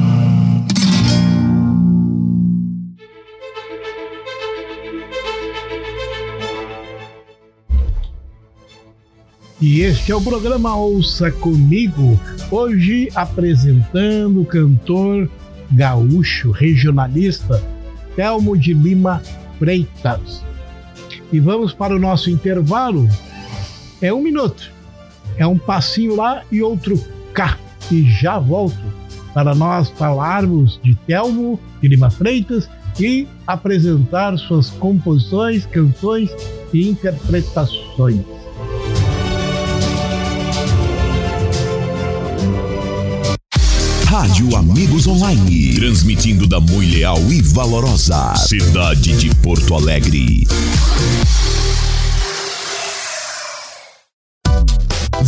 E 9.60 9.80
este 9.80 10.12
é 10.12 10.14
o 10.14 10.20
programa 10.20 10.76
Ouça 10.76 11.32
Comigo, 11.32 12.18
hoje 12.48 13.08
apresentando 13.12 14.42
o 14.42 14.44
cantor 14.44 15.28
gaúcho 15.72 16.52
regionalista 16.52 17.60
Telmo 18.14 18.56
de 18.56 18.72
Lima 18.72 19.20
Freitas. 19.58 20.44
E 21.32 21.40
vamos 21.40 21.72
para 21.72 21.96
o 21.96 21.98
nosso 21.98 22.30
intervalo. 22.30 23.08
É 24.00 24.14
um 24.14 24.22
minuto, 24.22 24.70
é 25.36 25.44
um 25.44 25.58
passinho 25.58 26.14
lá 26.14 26.44
e 26.52 26.62
outro 26.62 26.96
cá. 27.32 27.58
E 27.90 28.08
já 28.08 28.38
volto 28.38 28.78
para 29.34 29.56
nós 29.56 29.90
falarmos 29.90 30.78
de 30.84 30.94
Telmo 30.94 31.58
de 31.82 31.88
Lima 31.88 32.10
Freitas 32.10 32.70
e 33.00 33.26
apresentar 33.44 34.38
suas 34.38 34.70
composições, 34.70 35.66
canções 35.66 36.30
e 36.72 36.88
interpretações. 36.88 38.37
Rádio 44.18 44.56
Amigos 44.56 45.06
Online. 45.06 45.74
Transmitindo 45.74 46.44
da 46.44 46.58
muito 46.58 46.90
leal 46.90 47.20
e 47.30 47.40
valorosa 47.40 48.34
cidade 48.34 49.16
de 49.16 49.32
Porto 49.36 49.76
Alegre. 49.76 50.44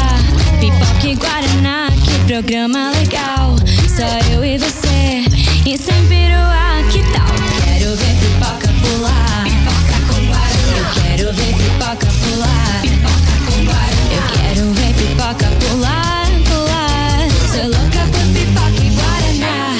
Pipoca 0.57 1.05
e 1.05 1.15
Guaraná, 1.15 1.89
que 1.91 2.17
programa 2.25 2.91
legal. 2.91 3.57
Só 3.93 4.07
eu 4.31 4.45
e 4.45 4.57
você, 4.57 5.25
e 5.65 5.77
sem 5.77 6.07
peruá, 6.07 6.81
que 6.93 6.99
tal? 7.11 7.27
Quero 7.65 7.93
ver 7.97 8.15
pipoca 8.21 8.69
pular. 8.79 9.43
Pipoca 9.43 9.97
com 10.07 10.27
Guaraná. 10.27 10.77
Eu 10.77 10.85
quero 10.93 11.33
ver 11.33 11.53
pipoca 11.53 12.07
pular. 12.23 12.81
Pipoca 12.83 13.35
com 13.45 13.65
Guaraná. 13.65 14.15
Eu 14.15 14.23
quero 14.31 14.63
ver 14.75 14.93
pipoca 14.93 15.51
pular, 15.59 16.29
pular. 16.47 17.27
Sou 17.51 17.67
louca 17.67 18.01
por 18.13 18.25
pipoca 18.31 18.79
e 18.81 18.89
Guaraná. 18.95 19.75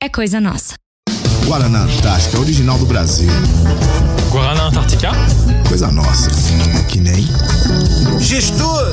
É 0.00 0.08
coisa 0.08 0.40
nossa. 0.40 0.85
Guaraná 1.46 1.82
Antártica, 1.82 2.40
original 2.40 2.76
do 2.76 2.86
Brasil. 2.86 3.30
Guaraná 4.30 4.64
Antártica? 4.64 5.12
Coisa 5.68 5.86
nossa. 5.92 6.28
Que 6.88 6.98
nem. 6.98 7.24
Gestor! 8.18 8.92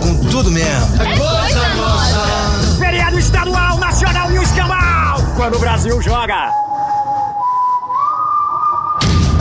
Com 0.00 0.14
tudo 0.30 0.52
mesmo. 0.52 1.02
É 1.02 1.18
coisa 1.18 1.74
nossa. 1.74 2.76
Feriado 2.78 3.18
estadual, 3.18 3.76
nacional 3.78 4.30
e 4.30 4.38
o 4.38 4.42
escambau. 4.42 5.20
Quando 5.34 5.56
o 5.56 5.58
Brasil 5.58 6.00
joga. 6.00 6.52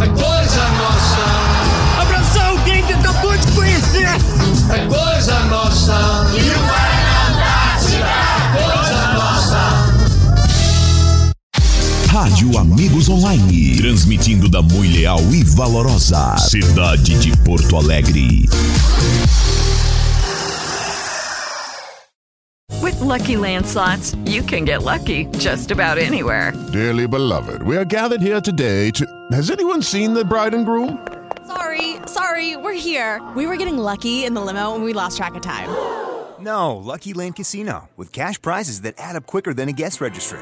É 0.01 0.07
coisa 0.07 0.67
nossa. 0.70 2.01
Abraçar 2.01 2.47
alguém 2.47 2.84
que 2.84 2.93
acabou 2.93 3.38
de 3.38 3.47
conhecer. 3.51 4.07
É 4.74 4.86
coisa 4.88 5.39
nossa. 5.41 6.26
E 6.34 6.49
o 6.49 6.89
Rádio 12.20 12.57
Amigos 12.57 13.07
Online. 13.07 13.78
Transmitindo 13.78 14.49
da 14.49 14.61
muito 14.61 14.91
leal 14.91 15.22
e 15.32 15.41
valorosa 15.41 16.36
cidade 16.38 17.17
de 17.17 17.32
Porto 17.45 17.78
Alegre. 17.78 18.43
With 22.82 22.99
Lucky 22.99 23.38
Land 23.38 23.65
slots, 23.65 24.17
you 24.26 24.43
can 24.43 24.65
get 24.65 24.84
lucky 24.84 25.28
just 25.38 25.72
about 25.72 25.97
anywhere. 25.97 26.51
Dearly 26.74 27.07
beloved, 27.07 27.63
we 27.63 27.78
are 27.78 27.86
gathered 27.86 28.22
here 28.22 28.41
today 28.41 28.91
to. 28.91 29.05
Has 29.32 29.49
anyone 29.49 29.82
seen 29.82 30.13
the 30.13 30.26
bride 30.26 30.53
and 30.53 30.65
groom? 30.65 30.97
Sorry, 31.47 31.95
sorry, 32.05 32.57
we're 32.57 32.74
here. 32.74 33.22
We 33.34 33.47
were 33.47 33.55
getting 33.55 33.78
lucky 33.78 34.26
in 34.26 34.34
the 34.34 34.41
limo 34.41 34.76
and 34.76 34.84
we 34.84 34.91
lost 34.91 35.15
track 35.15 35.36
of 35.36 35.41
time. 35.41 35.70
No, 36.38 36.76
Lucky 36.76 37.13
Land 37.13 37.38
Casino, 37.38 37.88
with 37.95 38.11
cash 38.11 38.41
prizes 38.41 38.82
that 38.82 38.95
add 38.97 39.15
up 39.15 39.26
quicker 39.26 39.53
than 39.53 39.70
a 39.70 39.74
guest 39.74 40.01
registry. 40.01 40.41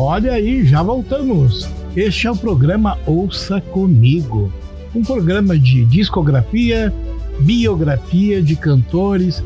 Olha 0.00 0.34
aí, 0.34 0.64
já 0.64 0.80
voltamos. 0.80 1.68
Este 1.96 2.28
é 2.28 2.30
o 2.30 2.36
programa 2.36 2.96
Ouça 3.04 3.60
Comigo, 3.60 4.50
um 4.94 5.02
programa 5.02 5.58
de 5.58 5.84
discografia, 5.86 6.94
biografia 7.40 8.40
de 8.40 8.54
cantores. 8.54 9.42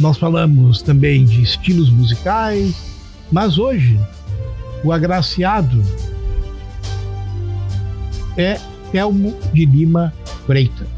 Nós 0.00 0.18
falamos 0.18 0.82
também 0.82 1.24
de 1.24 1.42
estilos 1.42 1.90
musicais, 1.90 2.74
mas 3.30 3.56
hoje 3.56 3.96
o 4.82 4.92
agraciado 4.92 5.80
é 8.36 8.58
Telmo 8.90 9.32
de 9.52 9.64
Lima 9.64 10.12
Freitas, 10.44 10.88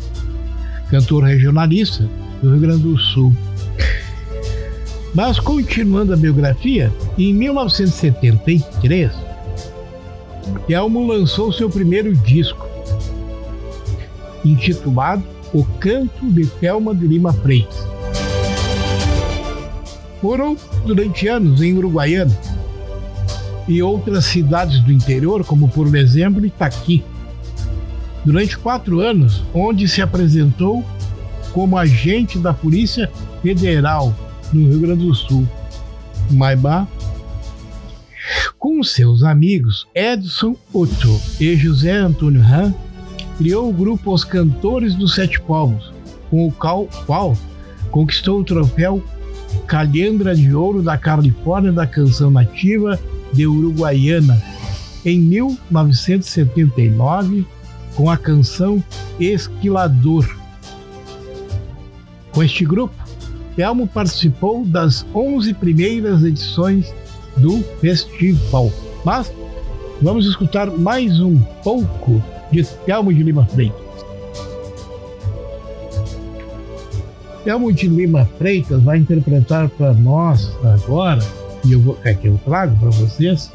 cantor 0.89 1.25
regionalista 1.25 2.09
do 2.43 2.53
Rio 2.53 2.61
Grande 2.61 2.83
do 2.85 2.97
Sul. 2.97 3.31
Mas 5.15 5.41
continuando 5.41 6.13
a 6.15 6.17
biografia, 6.17 6.93
em 7.19 7.35
1973, 7.35 9.13
Telmo 10.67 11.07
lançou 11.07 11.53
seu 11.53 11.69
primeiro 11.69 12.15
disco, 12.15 12.67
intitulado 14.45 15.25
O 15.53 15.65
Canto 15.65 16.31
de 16.31 16.47
Telma 16.47 16.95
de 16.95 17.07
Lima 17.07 17.33
Freitas. 17.33 17.89
Morou 20.23 20.57
durante 20.87 21.27
anos 21.27 21.61
em 21.61 21.77
Uruguaiana 21.77 22.37
e 23.67 23.83
outras 23.83 24.27
cidades 24.27 24.81
do 24.81 24.93
interior, 24.93 25.45
como 25.45 25.69
por 25.69 25.93
exemplo 25.97 26.47
Itaqui. 26.47 27.03
Durante 28.25 28.57
quatro 28.57 29.01
anos, 29.01 29.43
onde 29.53 29.89
se 29.89 30.03
apresentou 30.03 30.85
como 31.53 31.77
agente 31.77 32.39
da 32.39 32.53
Polícia 32.53 33.11
Federal 33.43 34.15
no 34.53 34.69
Rio 34.69 34.81
Grande 34.81 35.07
do 35.07 35.15
Sul, 35.15 35.49
Maibá, 36.31 36.87
com 38.59 38.83
seus 38.83 39.23
amigos 39.23 39.87
Edson 39.95 40.57
Otto 40.73 41.21
e 41.41 41.57
José 41.57 41.93
Antônio 41.93 42.43
Han, 42.43 42.75
criou 43.39 43.71
o 43.71 43.73
grupo 43.73 44.13
Os 44.13 44.25
Cantores 44.25 44.95
dos 44.95 45.15
Sete 45.15 45.41
Povos, 45.41 45.91
com 46.29 46.47
o 46.47 46.53
qual, 46.53 46.87
qual 47.07 47.35
conquistou 47.91 48.41
o 48.41 48.45
troféu 48.45 49.03
Calhandra 49.67 50.35
de 50.35 50.55
Ouro 50.55 50.83
da 50.83 50.99
Califórnia 50.99 51.73
da 51.73 51.87
Canção 51.87 52.31
Nativa 52.31 52.99
de 53.33 53.47
Uruguaiana 53.47 54.43
em 55.05 55.21
1979 55.21 57.47
com 57.95 58.11
a 58.11 58.17
canção 58.17 58.83
Esquilador. 59.19 60.27
Com 62.33 62.43
este 62.43 62.65
grupo, 62.65 62.95
Telmo 63.57 63.87
participou 63.87 64.65
das 64.65 65.05
11 65.15 65.55
primeiras 65.55 66.23
edições 66.23 66.95
do 67.37 67.63
festival. 67.81 68.71
Mas 69.05 69.33
vamos 70.01 70.27
escutar 70.27 70.71
mais 70.71 71.21
um 71.21 71.39
pouco 71.63 72.23
de 72.51 72.65
Telmo 72.87 73.13
de 73.13 73.23
Lima 73.23 73.45
Freitas. 73.47 73.81
Telmo 77.45 77.73
de 77.73 77.89
Lima 77.89 78.29
Freitas 78.39 78.83
vai 78.83 78.99
interpretar 78.99 79.69
para 79.71 79.95
nós 79.95 80.53
agora, 80.63 81.25
e 81.65 81.73
eu 81.73 81.81
vou, 81.81 81.99
é 82.05 82.13
que 82.13 82.29
eu 82.29 82.39
trago 82.45 82.77
para 82.79 82.91
vocês, 82.91 83.51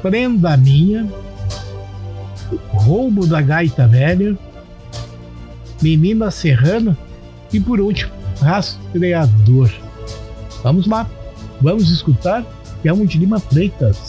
Prenda 0.00 0.56
Minha, 0.56 1.06
Roubo 2.68 3.26
da 3.26 3.42
Gaita 3.42 3.86
Velha, 3.86 4.36
Menina 5.82 6.30
Serrana 6.30 6.96
e 7.52 7.60
por 7.60 7.80
último, 7.80 8.15
Rastreador. 8.40 9.70
Vamos 10.62 10.86
lá, 10.86 11.06
vamos 11.60 11.90
escutar 11.90 12.44
Telmo 12.82 13.06
de 13.06 13.18
Lima 13.18 13.40
Freitas. 13.40 14.05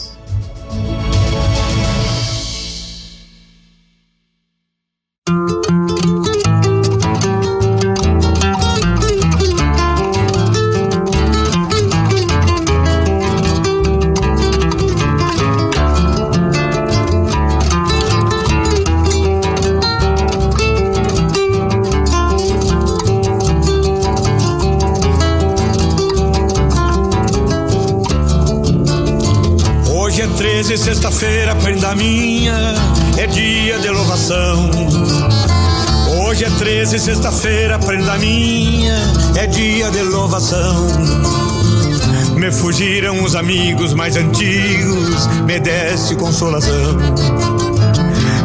Amigos 43.48 43.94
mais 43.94 44.18
antigos, 44.18 45.26
me 45.46 45.58
deste 45.58 46.18
consolação. 46.18 46.98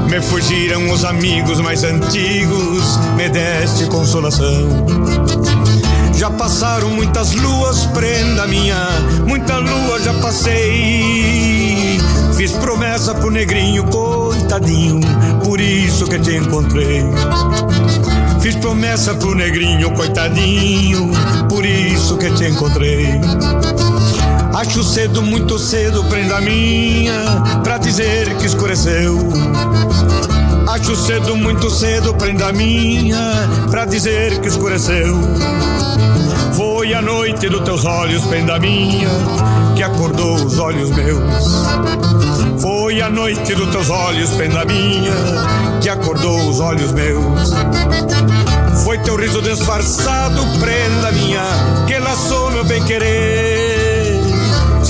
Me 0.08 0.22
fugiram 0.22 0.92
os 0.92 1.04
amigos 1.04 1.60
mais 1.60 1.82
antigos, 1.82 3.00
me 3.16 3.28
deste 3.28 3.86
consolação. 3.86 4.86
Já 6.14 6.30
passaram 6.30 6.90
muitas 6.90 7.32
luas, 7.32 7.84
prenda 7.86 8.46
minha, 8.46 8.86
muita 9.26 9.58
lua 9.58 9.98
já 9.98 10.14
passei. 10.20 11.98
Fiz 12.36 12.52
promessa 12.52 13.12
pro 13.12 13.28
negrinho, 13.28 13.82
coitadinho, 13.82 15.00
por 15.42 15.60
isso 15.60 16.06
que 16.06 16.20
te 16.20 16.36
encontrei. 16.36 17.02
Fiz 18.40 18.54
promessa 18.54 19.16
pro 19.16 19.34
negrinho, 19.34 19.90
coitadinho, 19.94 21.10
por 21.48 21.66
isso 21.66 22.16
que 22.18 22.30
te 22.30 22.44
encontrei. 22.44 23.20
Acho 24.62 24.84
cedo, 24.84 25.20
muito 25.22 25.58
cedo, 25.58 26.04
prenda 26.04 26.40
minha, 26.40 27.42
pra 27.64 27.78
dizer 27.78 28.36
que 28.36 28.46
escureceu. 28.46 29.18
Acho 30.68 30.94
cedo, 30.94 31.34
muito 31.36 31.68
cedo, 31.68 32.14
prenda 32.14 32.52
minha, 32.52 33.18
pra 33.72 33.84
dizer 33.84 34.38
que 34.38 34.46
escureceu. 34.46 35.18
Foi 36.56 36.94
a 36.94 37.02
noite 37.02 37.48
dos 37.48 37.62
teus 37.62 37.84
olhos, 37.84 38.22
prenda 38.26 38.56
minha, 38.60 39.08
que 39.74 39.82
acordou 39.82 40.36
os 40.36 40.56
olhos 40.60 40.90
meus. 40.90 41.20
Foi 42.60 43.02
a 43.02 43.10
noite 43.10 43.56
dos 43.56 43.68
teus 43.68 43.90
olhos, 43.90 44.30
prenda 44.30 44.64
minha, 44.64 45.12
que 45.80 45.88
acordou 45.88 46.48
os 46.48 46.60
olhos 46.60 46.92
meus. 46.92 47.50
Foi 48.84 48.96
teu 48.98 49.16
riso 49.16 49.42
disfarçado, 49.42 50.40
prenda 50.60 51.10
minha, 51.10 51.42
que 51.88 51.98
laçou 51.98 52.52
meu 52.52 52.64
bem 52.64 52.82
querer. 52.84 53.51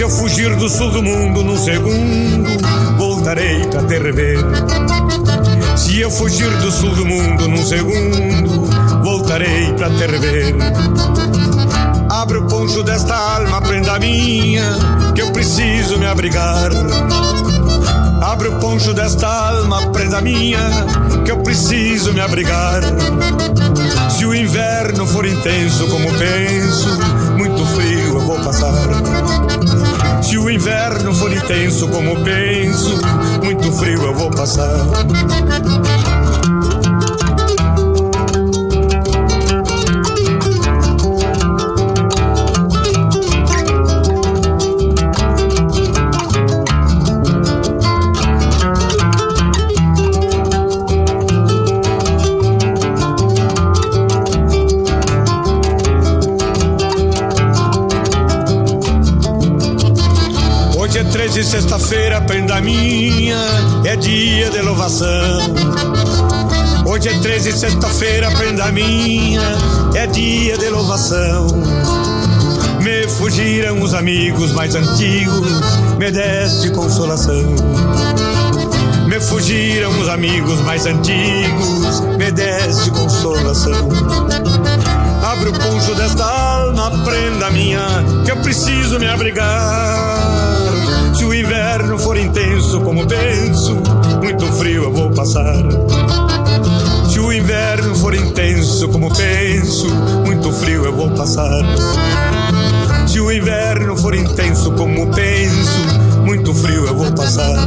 Se 0.03 0.05
eu 0.05 0.11
fugir 0.11 0.57
do 0.57 0.69
sul 0.69 0.91
do 0.91 1.01
mundo 1.01 1.45
num 1.45 1.57
segundo, 1.57 2.51
voltarei 2.99 3.65
pra 3.69 3.85
te 3.85 4.01
rever. 4.01 4.37
Se 5.77 6.01
eu 6.01 6.11
fugir 6.11 6.51
do 6.57 6.73
sul 6.73 6.93
do 6.97 7.07
mundo 7.07 7.47
num 7.47 7.65
segundo, 7.65 8.69
voltarei 9.05 9.73
pra 9.75 9.89
te 9.91 10.05
rever. 10.05 10.57
Abre 12.11 12.39
o 12.39 12.49
poncho 12.49 12.83
desta 12.83 13.15
alma, 13.15 13.63
prenda 13.63 13.97
minha, 14.01 14.77
que 15.15 15.23
eu 15.23 15.31
preciso 15.31 15.97
me 15.97 16.07
abrigar. 16.07 16.73
Abre 18.21 18.49
o 18.49 18.59
poncho 18.59 18.93
desta 18.93 19.29
alma, 19.29 19.93
prenda 19.93 20.21
minha, 20.21 20.59
que 21.25 21.31
eu 21.31 21.39
preciso 21.45 22.13
me 22.13 22.21
abrigar. 22.21 22.83
Se 24.11 24.27
o 24.27 24.35
inverno 24.35 25.07
for 25.07 25.25
intenso 25.25 25.87
como 25.87 26.13
penso, 26.15 26.89
muito 27.39 27.65
frio 27.67 28.15
eu 28.15 28.21
vou 28.21 28.41
passar. 28.41 28.75
Se 30.33 30.39
o 30.39 30.49
inverno 30.49 31.13
for 31.13 31.31
intenso 31.31 31.87
como 31.89 32.19
penso, 32.25 32.99
muito 33.45 33.71
frio 33.71 34.03
eu 34.03 34.15
vou 34.15 34.31
passar. 34.31 34.79
Sexta-feira, 61.53 62.19
prenda 62.23 62.63
minha, 62.63 63.37
é 63.85 63.95
dia 63.95 64.49
de 64.49 64.63
louvação. 64.63 65.39
Hoje 66.87 67.11
é 67.11 67.19
13, 67.19 67.53
sexta-feira, 67.53 68.31
prenda 68.31 68.73
minha, 68.73 69.43
é 69.95 70.07
dia 70.07 70.57
de 70.57 70.71
louvação. 70.71 71.47
Me 72.81 73.07
fugiram 73.07 73.83
os 73.83 73.93
amigos 73.93 74.51
mais 74.53 74.75
antigos, 74.75 75.53
me 75.99 76.11
deste 76.11 76.71
consolação. 76.71 77.55
Me 79.07 79.21
fugiram 79.21 79.91
os 80.01 80.09
amigos 80.09 80.59
mais 80.63 80.87
antigos, 80.87 82.01
me 82.17 82.33
deste 82.33 82.91
consolação. 82.93 83.91
Abre 85.23 85.51
o 85.51 85.53
puncho 85.53 85.95
desta 85.97 86.25
alma, 86.25 86.91
prenda 87.05 87.51
minha, 87.51 87.85
que 88.25 88.31
eu 88.31 88.39
preciso 88.39 88.99
me 88.99 89.07
abrigar. 89.07 90.12
Como 92.93 93.07
penso, 93.07 93.83
muito 94.23 94.47
frio 94.53 94.83
eu 94.83 94.93
vou 94.93 95.11
passar. 95.13 95.65
Se 97.09 97.19
o 97.19 97.33
inverno 97.33 97.95
for 97.95 98.15
intenso 98.15 98.87
como 98.89 99.11
penso, 99.17 99.89
muito 100.27 100.53
frio 100.53 100.85
eu 100.85 100.95
vou 100.95 101.11
passar. 101.13 101.65
Se 103.07 103.19
o 103.19 103.33
inverno 103.33 103.97
for 103.97 104.15
intenso 104.15 104.73
como 104.73 105.11
penso, 105.11 105.79
muito 106.27 106.53
frio 106.53 106.85
eu 106.85 106.95
vou 106.95 107.11
passar. 107.13 107.67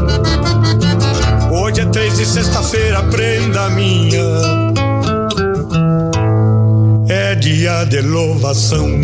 Hoje 1.51 1.81
é 1.81 1.85
três 1.85 2.17
de 2.17 2.25
sexta-feira, 2.27 3.01
prenda 3.01 3.67
minha. 3.71 4.21
É 7.09 7.33
dia 7.33 7.83
de 7.85 7.99
louvação. 8.01 9.01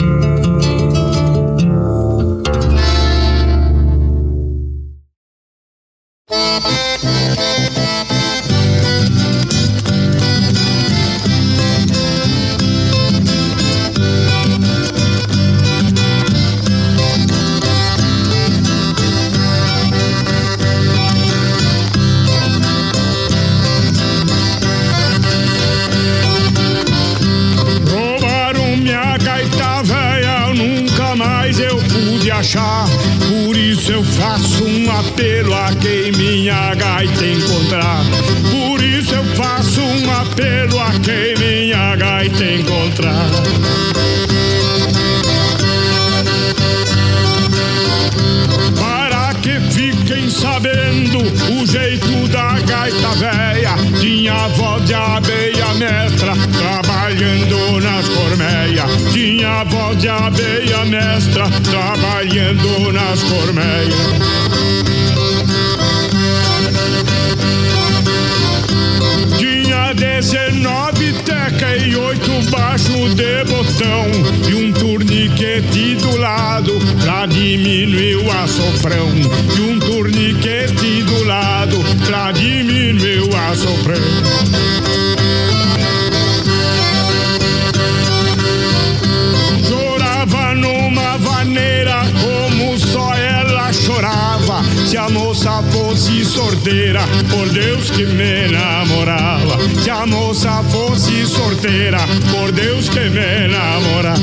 sorteira, 96.32 97.02
por 97.30 97.50
Deus 97.50 97.92
que 97.92 98.06
me 98.06 98.48
namorava. 98.48 99.58
Se 99.84 99.90
a 99.90 100.06
moça 100.06 100.64
fosse 100.72 101.26
sorteira, 101.26 102.00
por 102.32 102.52
Deus 102.54 102.88
que 102.88 103.10
me 103.10 103.48
namorava. 103.50 104.16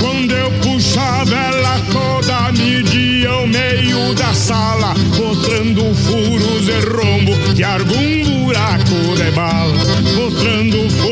Quando 0.00 0.32
eu 0.32 0.50
puxava 0.62 1.34
ela 1.34 1.80
toda, 1.92 2.52
media 2.52 3.32
o 3.32 3.48
meio 3.48 4.14
da 4.14 4.32
sala, 4.32 4.94
mostrando 5.18 5.92
furos 5.94 6.68
e 6.68 6.80
rombo 6.88 7.32
e 7.56 7.64
algum 7.64 8.44
buraco 8.44 9.16
de 9.16 9.30
bala, 9.32 9.74
mostrando 10.16 10.88
furos 10.90 11.03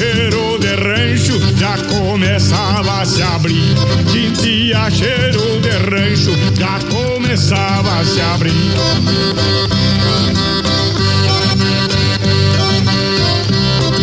cheiro 0.00 0.58
de 0.58 0.74
rancho, 0.76 1.38
já 1.58 1.76
começava 1.94 3.02
a 3.02 3.04
se 3.04 3.20
abrir. 3.20 3.74
Sentia 4.10 4.90
cheiro 4.90 5.60
de 5.60 5.68
rancho, 5.90 6.30
já 6.58 6.78
começava 6.88 8.00
a 8.00 8.04
se 8.04 8.20
abrir. 8.22 8.54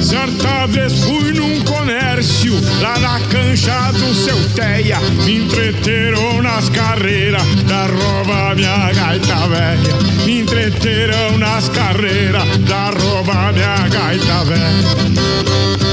Certa 0.03 0.67
vez 0.67 0.93
fui 0.99 1.33
num 1.33 1.61
comércio 1.63 2.53
lá 2.79 2.99
na 2.99 3.19
cancha 3.31 3.91
do 3.93 4.13
seu 4.13 4.37
teia. 4.49 4.99
Me 5.25 5.45
entreteram 5.45 6.43
nas 6.43 6.69
carreiras 6.69 7.43
da 7.63 7.87
rouba 7.87 8.53
minha 8.55 8.91
gaita 8.93 9.47
velha. 9.47 10.25
Me 10.25 10.41
entreteram 10.41 11.39
nas 11.39 11.69
carreiras 11.69 12.57
da 12.59 12.91
rouba 12.91 13.51
minha 13.51 13.87
gaita 13.89 14.45
velha. 14.45 15.86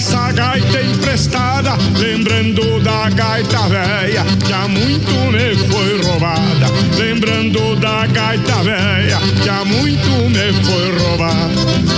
Só 0.00 0.26
nessa 0.26 0.32
gaita 0.32 0.82
emprestada, 0.82 1.70
lembrando 1.98 2.80
da 2.80 3.08
gaita 3.08 3.68
velha 3.68 4.24
que 4.44 4.52
há 4.52 4.68
muito 4.68 5.12
me 5.32 5.56
foi 5.70 6.02
roubada, 6.02 6.66
lembrando 6.98 7.76
da 7.76 8.06
gaita 8.06 8.62
velha 8.62 9.18
que 9.42 9.48
há 9.48 9.64
muito 9.64 10.10
me 10.28 10.52
foi 10.64 10.98
roubada. 10.98 11.95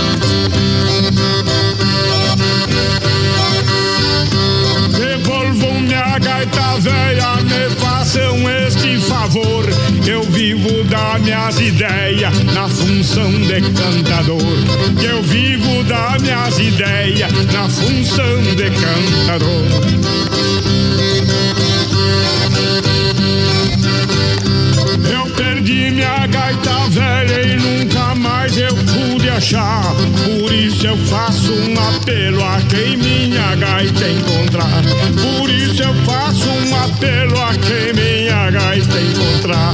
Gaita 6.39 6.79
velha, 6.79 7.35
me 7.43 7.75
façam 7.75 8.37
este 8.65 8.97
favor. 8.99 9.65
Eu 10.07 10.23
vivo 10.23 10.83
das 10.85 11.21
minhas 11.21 11.59
ideias 11.59 12.33
na 12.53 12.69
função 12.69 13.29
de 13.31 13.61
cantador. 13.73 14.41
Eu 15.03 15.21
vivo 15.23 15.83
das 15.83 16.21
minhas 16.21 16.57
ideias 16.59 17.31
na 17.51 17.67
função 17.67 18.41
de 18.55 18.69
cantador. 18.69 19.65
Eu 25.11 25.35
perdi 25.35 25.91
minha 25.91 26.25
gaita 26.27 26.89
velha 26.89 27.41
e 27.41 27.57
nunca 27.57 28.15
mais 28.15 28.57
eu 28.57 28.73
pude 28.75 29.29
achar. 29.29 29.88
Isso 30.79 30.87
eu 30.87 30.97
faço 31.07 31.51
um 31.51 31.73
apelo 31.89 32.41
a 32.41 32.61
quem 32.61 32.95
minha 32.95 33.53
gaita 33.55 34.07
encontrar. 34.07 34.81
Por 35.21 35.49
isso 35.49 35.83
eu 35.83 35.93
faço 36.05 36.47
um 36.47 36.73
apelo 36.73 37.37
a 37.37 37.49
quem 37.55 37.93
minha 37.93 38.49
gaita 38.49 38.97
encontrar. 39.01 39.73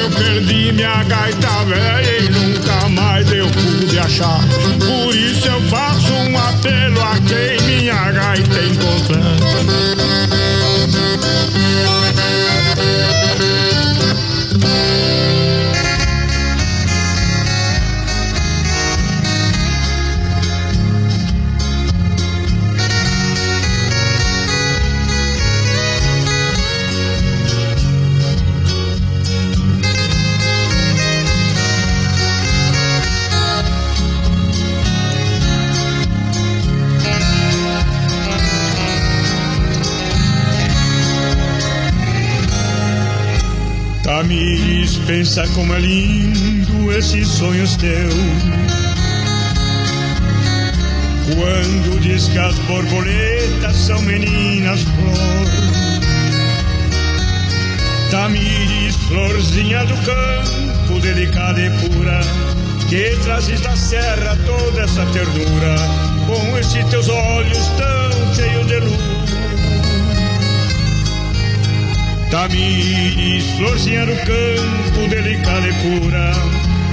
Eu 0.00 0.10
perdi 0.12 0.72
minha 0.72 1.04
gaita 1.04 1.62
velha 1.66 2.20
e 2.20 2.30
nunca 2.30 2.88
mais 2.88 3.30
eu 3.32 3.46
pude 3.48 3.98
achar. 3.98 4.40
Por 4.78 5.14
isso 5.14 5.46
eu 5.46 5.60
faço 5.68 6.10
um 6.14 6.38
apelo 6.38 7.02
a 7.02 7.18
quem 7.18 7.60
minha 7.66 8.10
gaita 8.12 8.62
encontrar. 8.62 8.95
Pensa 45.26 45.44
como 45.54 45.74
é 45.74 45.80
lindo 45.80 46.92
esses 46.92 47.26
sonhos 47.26 47.76
teus. 47.76 48.14
Quando 51.34 52.00
diz 52.00 52.28
que 52.28 52.38
as 52.38 52.56
borboletas 52.60 53.76
são 53.76 54.00
meninas 54.02 54.82
flor. 54.82 55.46
Tamires, 58.12 58.94
florzinha 59.08 59.84
do 59.86 59.96
campo, 60.04 61.00
delicada 61.00 61.60
e 61.60 61.70
pura, 61.70 62.20
que 62.88 63.16
trazes 63.24 63.60
da 63.62 63.74
serra 63.74 64.38
toda 64.46 64.82
essa 64.82 65.04
ternura, 65.06 65.76
com 66.28 66.56
esses 66.58 66.84
teus 66.84 67.08
olhos 67.08 67.66
tão 67.76 68.34
cheios 68.34 68.66
de 68.68 68.78
luz. 68.78 69.15
Tamires, 72.30 73.44
florzinha 73.56 74.04
do 74.04 74.16
campo, 74.16 75.08
delicada 75.08 75.68
e 75.68 75.72
pura, 75.74 76.32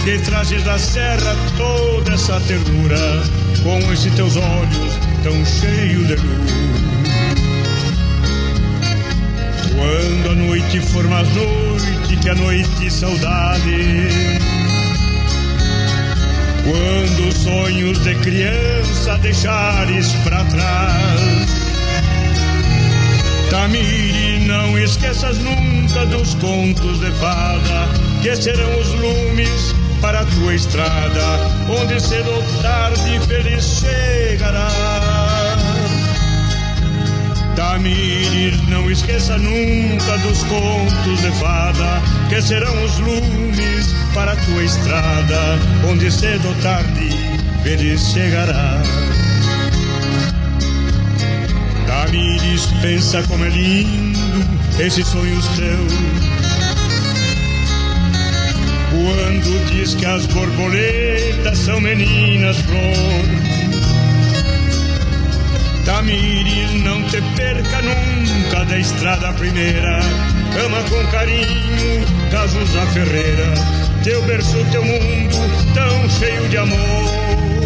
que 0.03 0.19
trazes 0.19 0.63
da 0.63 0.77
serra 0.77 1.35
toda 1.57 2.13
essa 2.13 2.39
ternura, 2.41 3.23
com 3.63 3.79
esses 3.91 4.13
teus 4.13 4.35
olhos 4.35 4.99
tão 5.23 5.45
cheios 5.45 6.07
de 6.07 6.15
luz. 6.15 6.53
Quando 9.75 10.31
a 10.31 10.35
noite 10.35 10.79
for 10.81 11.03
mais 11.07 11.27
noite, 11.33 12.17
que 12.21 12.29
a 12.29 12.35
noite 12.35 12.91
saudade. 12.91 14.07
Quando 16.63 17.27
os 17.27 17.35
sonhos 17.35 18.03
de 18.03 18.15
criança 18.15 19.17
deixares 19.17 20.13
para 20.23 20.45
trás. 20.45 21.62
Tamiri, 23.53 24.39
não 24.47 24.79
esqueças 24.79 25.37
nunca 25.37 26.07
dos 26.07 26.33
contos 26.33 26.99
de 26.99 27.11
fada, 27.19 27.87
que 28.23 28.35
serão 28.35 28.79
os 28.79 28.93
lumes 28.95 29.75
para 30.01 30.21
a 30.21 30.25
tua 30.25 30.55
estrada, 30.55 31.21
onde 31.69 32.01
cedo 32.01 32.31
ou 32.31 32.41
tarde 32.63 33.19
feliz 33.27 33.63
chegará. 33.63 34.67
Tamiri, 37.55 38.59
não 38.69 38.89
esqueça 38.89 39.37
nunca 39.37 40.17
dos 40.17 40.43
contos 40.45 41.21
de 41.21 41.31
fada, 41.39 42.01
que 42.29 42.41
serão 42.41 42.83
os 42.83 42.97
lumes 42.97 43.93
para 44.15 44.31
a 44.31 44.35
tua 44.35 44.63
estrada, 44.63 45.59
onde 45.87 46.11
cedo 46.11 46.47
ou 46.47 46.55
tarde 46.55 47.09
feliz 47.61 48.01
chegará. 48.13 48.81
Tamires, 52.13 52.67
pensa 52.79 53.23
como 53.23 53.43
é 53.43 53.49
lindo 53.49 54.19
esses 54.79 55.07
sonhos 55.07 55.47
teus. 55.47 55.93
Quando 58.91 59.65
diz 59.71 59.95
que 59.95 60.05
as 60.05 60.27
borboletas 60.27 61.57
são 61.57 61.81
meninas 61.81 62.57
flor. 62.57 63.25
Tamires, 65.85 66.83
não 66.83 67.01
te 67.09 67.19
perca 67.35 67.81
nunca 67.81 68.63
da 68.63 68.77
estrada 68.77 69.33
primeira. 69.33 69.99
Ama 70.65 70.83
com 70.83 71.07
carinho 71.07 72.05
Cazuza 72.29 72.85
Ferreira, 72.93 73.55
teu 74.03 74.21
berço, 74.21 74.63
teu 74.71 74.85
mundo 74.85 75.37
tão 75.73 76.09
cheio 76.11 76.47
de 76.47 76.57
amor. 76.59 77.62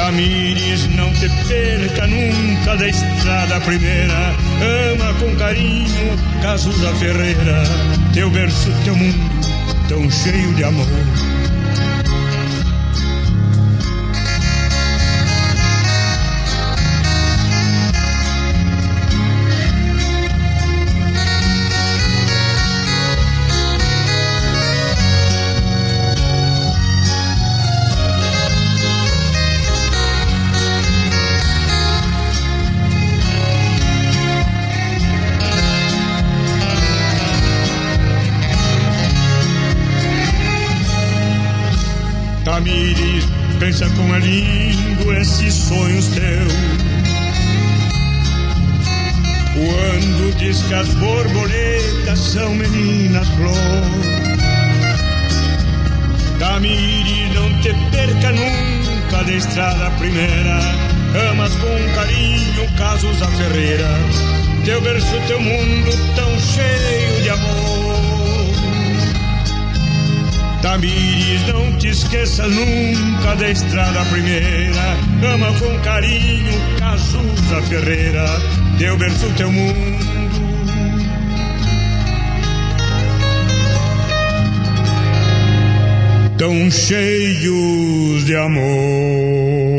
Tamires, 0.00 0.88
não 0.96 1.12
te 1.12 1.28
perca 1.46 2.06
nunca 2.06 2.74
da 2.74 2.88
estrada 2.88 3.60
primeira. 3.60 4.34
Ama 4.94 5.12
com 5.20 5.36
carinho 5.36 6.16
Cazuza 6.40 6.90
Ferreira, 6.94 7.62
teu 8.14 8.30
berço, 8.30 8.72
teu 8.82 8.96
mundo 8.96 9.30
tão 9.90 10.10
cheio 10.10 10.54
de 10.54 10.64
amor. 10.64 10.86
Tamires, 42.60 43.24
pensa 43.58 43.88
como 43.96 44.14
é 44.14 44.18
lindo 44.18 45.12
esses 45.14 45.54
sonhos 45.54 46.08
teus. 46.08 46.52
Quando 49.54 50.36
diz 50.36 50.62
que 50.64 50.74
as 50.74 50.88
borboletas 50.88 52.18
são 52.18 52.54
meninas 52.54 53.26
flor. 53.28 53.54
Tamires, 56.38 57.34
não 57.34 57.60
te 57.62 57.72
perca 57.90 58.30
nunca 58.30 59.24
da 59.24 59.32
estrada 59.32 59.90
primeira. 59.92 60.60
Amas 61.30 61.54
com 61.56 61.94
carinho 61.94 62.68
casos 62.76 63.22
a 63.22 63.28
Ferreira. 63.28 63.88
Teu 64.66 64.82
berço, 64.82 65.18
teu 65.26 65.40
mundo 65.40 65.90
tão 66.14 66.38
cheio 66.38 67.22
de 67.22 67.30
amor. 67.30 67.89
Tamires, 70.62 71.46
não 71.48 71.72
te 71.78 71.88
esqueças 71.88 72.50
nunca 72.50 73.34
da 73.36 73.50
estrada 73.50 74.04
primeira. 74.06 74.98
Ama 75.34 75.52
com 75.58 75.78
carinho 75.80 76.52
Cazuza 76.78 77.62
Ferreira, 77.68 78.26
teu 78.78 78.96
berço, 78.98 79.26
teu 79.36 79.50
mundo. 79.50 80.00
Tão 86.36 86.70
cheios 86.70 88.24
de 88.24 88.36
amor. 88.36 89.69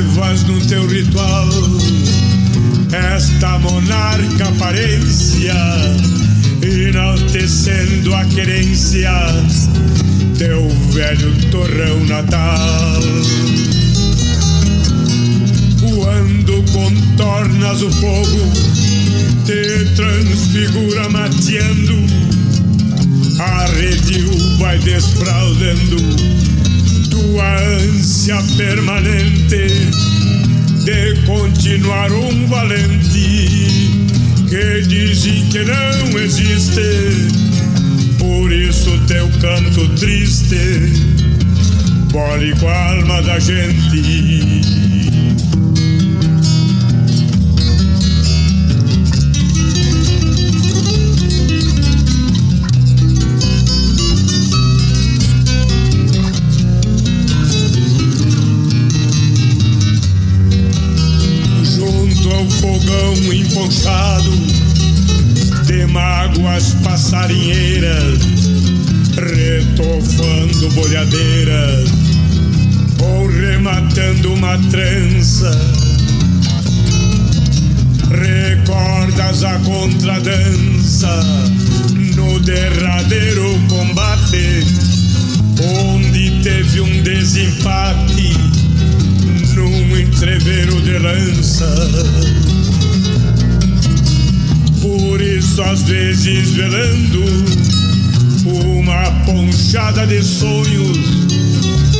Conservas 0.00 0.42
no 0.44 0.58
teu 0.66 0.86
ritual. 0.86 1.48
Esta 3.14 3.58
monarca 3.58 4.48
aparência 4.48 5.54
enaltecendo 6.62 8.14
a 8.14 8.24
querência 8.24 9.12
teu 10.38 10.68
velho 10.92 11.50
torrão 11.50 12.00
natal. 12.06 13.02
Quando 15.80 16.64
contornas 16.72 17.82
o 17.82 17.90
fogo, 17.90 18.52
te 19.44 19.84
transfigura 19.96 21.08
mateando, 21.10 22.06
a 23.38 23.66
redil 23.66 24.30
vai 24.58 24.78
desfraldando 24.78 26.49
tua 27.10 27.56
ânsia 27.60 28.42
permanente 28.56 29.66
de 30.84 31.14
continuar 31.26 32.10
um 32.12 32.46
valente 32.46 33.90
que 34.48 34.82
dizem 34.88 35.46
que 35.48 35.64
não 35.64 36.18
existe. 36.18 36.80
Por 38.18 38.52
isso 38.52 38.90
teu 39.06 39.28
canto 39.40 39.88
triste 39.96 41.10
bole 42.12 42.54
com 42.56 42.68
a 42.68 42.90
alma 42.92 43.22
da 43.22 43.38
gente. 43.38 45.09
Emponchado 63.60 64.30
de 65.66 65.86
mágoas 65.86 66.74
passarinheiras, 66.82 68.18
retofando 69.16 70.70
bolhadeiras 70.70 71.90
ou 73.02 73.26
rematando 73.26 74.32
uma 74.32 74.56
trança. 74.70 75.50
Recordas 78.10 79.44
a 79.44 79.58
contradança 79.58 81.22
no 82.16 82.40
derradeiro 82.40 83.60
combate, 83.68 84.64
onde 85.84 86.30
teve 86.42 86.80
um 86.80 87.02
desempate 87.02 88.34
num 89.54 89.98
entreveiro 89.98 90.80
de 90.80 90.98
lança. 90.98 92.39
Por 94.80 95.20
isso, 95.20 95.62
às 95.62 95.82
vezes, 95.82 96.52
velando 96.52 97.24
uma 98.46 99.10
ponchada 99.26 100.06
de 100.06 100.22
sonhos, 100.22 100.98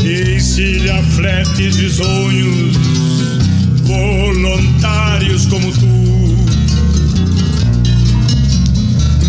encilha 0.02 1.02
fletes 1.14 1.76
de 1.76 1.90
sonhos, 1.90 2.76
voluntários 3.82 5.46
como 5.46 5.70
tu. 5.72 6.00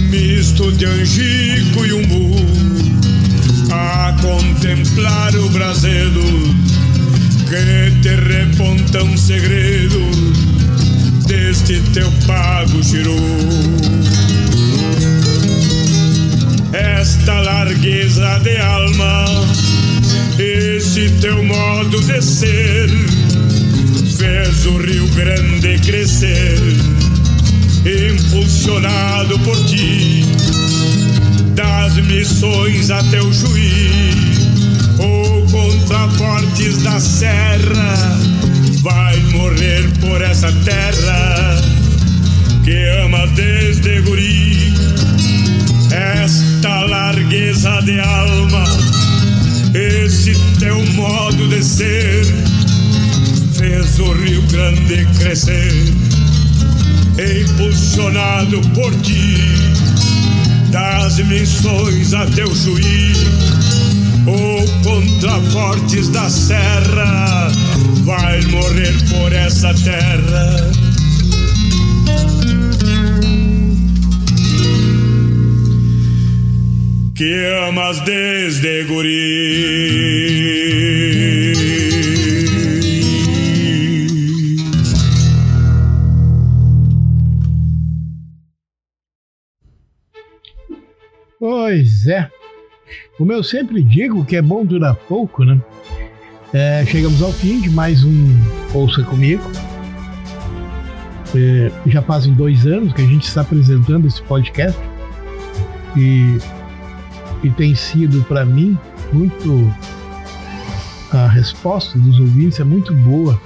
Misto 0.10 0.72
de 0.72 0.86
angico 0.86 1.86
e 1.86 1.94
umbu, 1.94 2.36
a 3.72 4.16
contemplar 4.22 5.36
o 5.36 5.50
brasedo 5.50 6.22
que 7.50 8.02
te 8.02 8.16
repontam 8.16 9.18
segredos 9.18 10.51
deste 11.32 11.80
teu 11.94 12.12
pago 12.28 12.84
chiru. 12.84 13.16
Esta 16.74 17.40
largueza 17.40 18.38
de 18.40 18.58
alma, 18.58 19.26
esse 20.38 21.10
teu 21.22 21.42
modo 21.42 22.02
de 22.02 22.22
ser, 22.22 22.90
fez 24.18 24.66
o 24.66 24.78
Rio 24.80 25.08
Grande 25.16 25.80
crescer, 25.80 26.60
impulsionado 27.86 29.40
por 29.40 29.56
ti, 29.68 30.26
das 31.56 31.96
missões 32.08 32.92
até 32.92 33.22
o 33.22 33.32
juiz 33.32 34.16
ou 35.00 35.46
contra 35.48 36.10
fortes 36.10 36.84
da 36.84 37.00
serra, 37.00 38.20
vai 38.82 39.18
morrer 39.32 39.90
por 40.00 40.22
essa 40.22 40.52
terra 40.64 41.62
que 42.64 42.88
ama 43.04 43.28
desde 43.28 44.02
guri. 44.02 44.74
Esta 45.92 46.86
largueza 46.86 47.82
de 47.82 48.00
alma, 48.00 48.64
esse 49.74 50.34
teu 50.60 50.84
modo 50.94 51.48
de 51.50 51.64
ser, 51.64 52.26
fez 53.54 54.00
o 54.00 54.14
Rio 54.14 54.42
Grande 54.44 55.06
crescer, 55.20 55.94
impulsionado 57.42 58.62
por 58.74 58.94
ti, 59.02 59.38
das 60.72 61.18
dimensões 61.18 62.14
até 62.14 62.46
o 62.46 62.56
Chuí, 62.56 63.14
ou 64.26 64.66
contra 64.84 65.40
fortes 65.52 66.08
da 66.10 66.30
serra, 66.30 67.52
vai 68.04 68.42
morrer 68.48 68.94
por 69.10 69.34
essa 69.34 69.74
terra. 69.74 70.72
Que 77.16 77.46
amas 77.68 78.00
desde 78.02 78.84
guri. 78.86 79.62
Pois 91.40 92.08
é. 92.08 92.30
Como 93.18 93.32
eu 93.32 93.44
sempre 93.44 93.84
digo, 93.84 94.26
que 94.26 94.36
é 94.36 94.42
bom 94.42 94.66
durar 94.66 94.96
pouco, 94.96 95.44
né? 95.44 95.60
É, 96.54 96.86
chegamos 96.86 97.22
ao 97.22 97.32
fim 97.32 97.62
de 97.62 97.70
mais 97.70 98.04
um 98.04 98.38
Ouça 98.74 99.02
Comigo. 99.04 99.42
É, 101.34 101.72
já 101.86 102.02
fazem 102.02 102.34
dois 102.34 102.68
anos 102.68 102.92
que 102.92 103.02
a 103.02 103.06
gente 103.06 103.26
está 103.26 103.40
apresentando 103.40 104.06
esse 104.06 104.22
podcast 104.24 104.78
e, 105.96 106.38
e 107.42 107.50
tem 107.52 107.74
sido 107.74 108.22
para 108.24 108.44
mim 108.44 108.78
muito 109.14 109.74
a 111.14 111.26
resposta 111.28 111.98
dos 111.98 112.20
ouvintes 112.20 112.60
é 112.60 112.66
muito 112.66 112.94
boa 112.96 113.42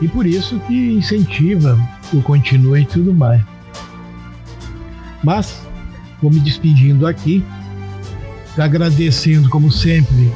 e 0.00 0.08
por 0.08 0.26
isso 0.26 0.58
que 0.66 0.92
incentiva 0.92 1.78
o 2.12 2.20
continue 2.20 2.82
e 2.82 2.86
tudo 2.86 3.14
mais. 3.14 3.42
Mas 5.22 5.62
vou 6.20 6.32
me 6.32 6.40
despedindo 6.40 7.06
aqui, 7.06 7.44
agradecendo 8.58 9.48
como 9.48 9.70
sempre 9.70 10.32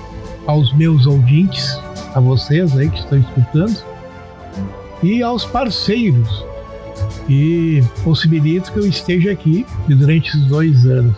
aos 0.47 0.73
meus 0.75 1.07
ouvintes, 1.07 1.79
a 2.15 2.21
vocês 2.21 2.77
aí 2.77 2.89
que 2.89 2.99
estão 2.99 3.19
escutando 3.19 3.77
e 5.03 5.23
aos 5.23 5.45
parceiros 5.45 6.45
que 7.27 7.83
possibilitam 8.03 8.73
que 8.73 8.81
eu 8.81 8.87
esteja 8.87 9.33
aqui 9.33 9.65
durante 9.89 10.29
esses 10.29 10.45
dois 10.47 10.85
anos. 10.87 11.17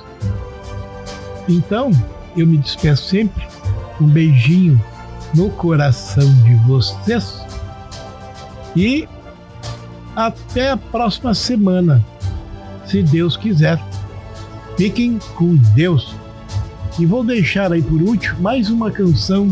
Então, 1.49 1.91
eu 2.37 2.47
me 2.47 2.57
despeço 2.59 3.05
sempre, 3.05 3.47
um 4.01 4.07
beijinho 4.07 4.81
no 5.35 5.51
coração 5.51 6.33
de 6.43 6.55
vocês 6.67 7.43
e 8.77 9.09
até 10.15 10.71
a 10.71 10.77
próxima 10.77 11.35
semana, 11.35 12.05
se 12.87 13.03
Deus 13.03 13.37
quiser. 13.37 13.83
Fiquem 14.77 15.19
com 15.37 15.57
Deus. 15.75 16.15
E 16.99 17.07
vou 17.07 17.25
deixar 17.25 17.73
aí 17.73 17.83
por 17.83 18.01
último 18.01 18.41
mais 18.41 18.69
uma 18.71 18.91
canção 18.91 19.49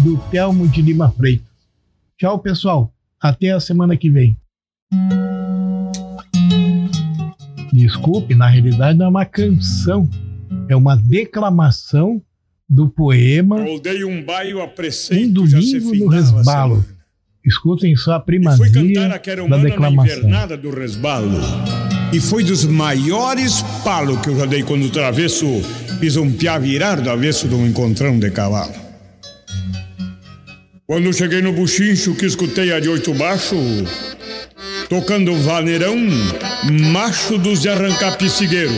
do 0.00 0.16
Telmo 0.30 0.68
de 0.68 0.82
Lima 0.82 1.10
Freitas. 1.10 1.46
Tchau, 2.18 2.38
pessoal. 2.38 2.92
Até 3.20 3.50
a 3.50 3.60
semana 3.60 3.96
que 3.96 4.10
vem. 4.10 4.36
Desculpe, 7.72 8.34
na 8.34 8.46
realidade 8.48 8.98
não 8.98 9.06
é 9.06 9.08
uma 9.08 9.24
canção, 9.24 10.08
é 10.68 10.76
uma 10.76 10.94
declamação 10.96 12.22
do 12.68 12.88
poema 12.88 13.60
Eu 13.60 13.80
dei 13.80 14.04
um 14.04 14.22
baio 14.24 14.60
a 14.60 14.68
preceito, 14.68 15.42
Um 15.42 15.46
Domingo 15.46 15.94
no 15.94 16.10
a 16.10 16.14
Resbalo. 16.14 16.84
Escutem 17.44 17.96
só 17.96 18.12
a 18.12 18.20
primazia 18.20 18.70
cantar 18.70 19.10
aquela 19.10 19.36
da 19.38 19.42
humana 19.44 19.62
na 19.62 19.68
declamação. 19.70 20.18
invernada 20.18 20.56
do 20.56 20.70
resbalo. 20.70 21.40
E 22.12 22.20
foi 22.20 22.44
dos 22.44 22.64
maiores 22.64 23.62
palos 23.82 24.20
que 24.20 24.28
eu 24.28 24.38
já 24.38 24.46
dei 24.46 24.62
quando 24.62 24.88
travesso 24.90 25.46
fiz 26.02 26.16
um 26.16 26.32
piá 26.32 26.58
virar 26.58 27.00
do 27.00 27.08
avesso 27.08 27.46
de 27.46 27.54
um 27.54 27.64
encontrão 27.64 28.18
de 28.18 28.28
cavalo. 28.28 28.74
Quando 30.84 31.12
cheguei 31.12 31.40
no 31.40 31.52
buchincho 31.52 32.16
que 32.16 32.26
escutei 32.26 32.72
a 32.72 32.80
de 32.80 32.88
oito 32.88 33.14
baixo, 33.14 33.54
tocando 34.88 35.32
vaneirão, 35.36 35.96
macho 36.90 37.38
dos 37.38 37.60
de 37.60 37.68
arrancar 37.68 38.18
piscigueiro. 38.18 38.72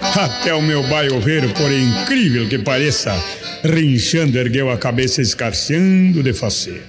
Até 0.00 0.54
o 0.54 0.62
meu 0.62 0.82
baioveiro, 0.84 1.50
por 1.50 1.70
incrível 1.70 2.48
que 2.48 2.58
pareça, 2.58 3.22
rinchando 3.62 4.38
ergueu 4.38 4.70
a 4.70 4.78
cabeça 4.78 5.20
escarceando 5.20 6.22
de 6.22 6.32
faceiro. 6.32 6.84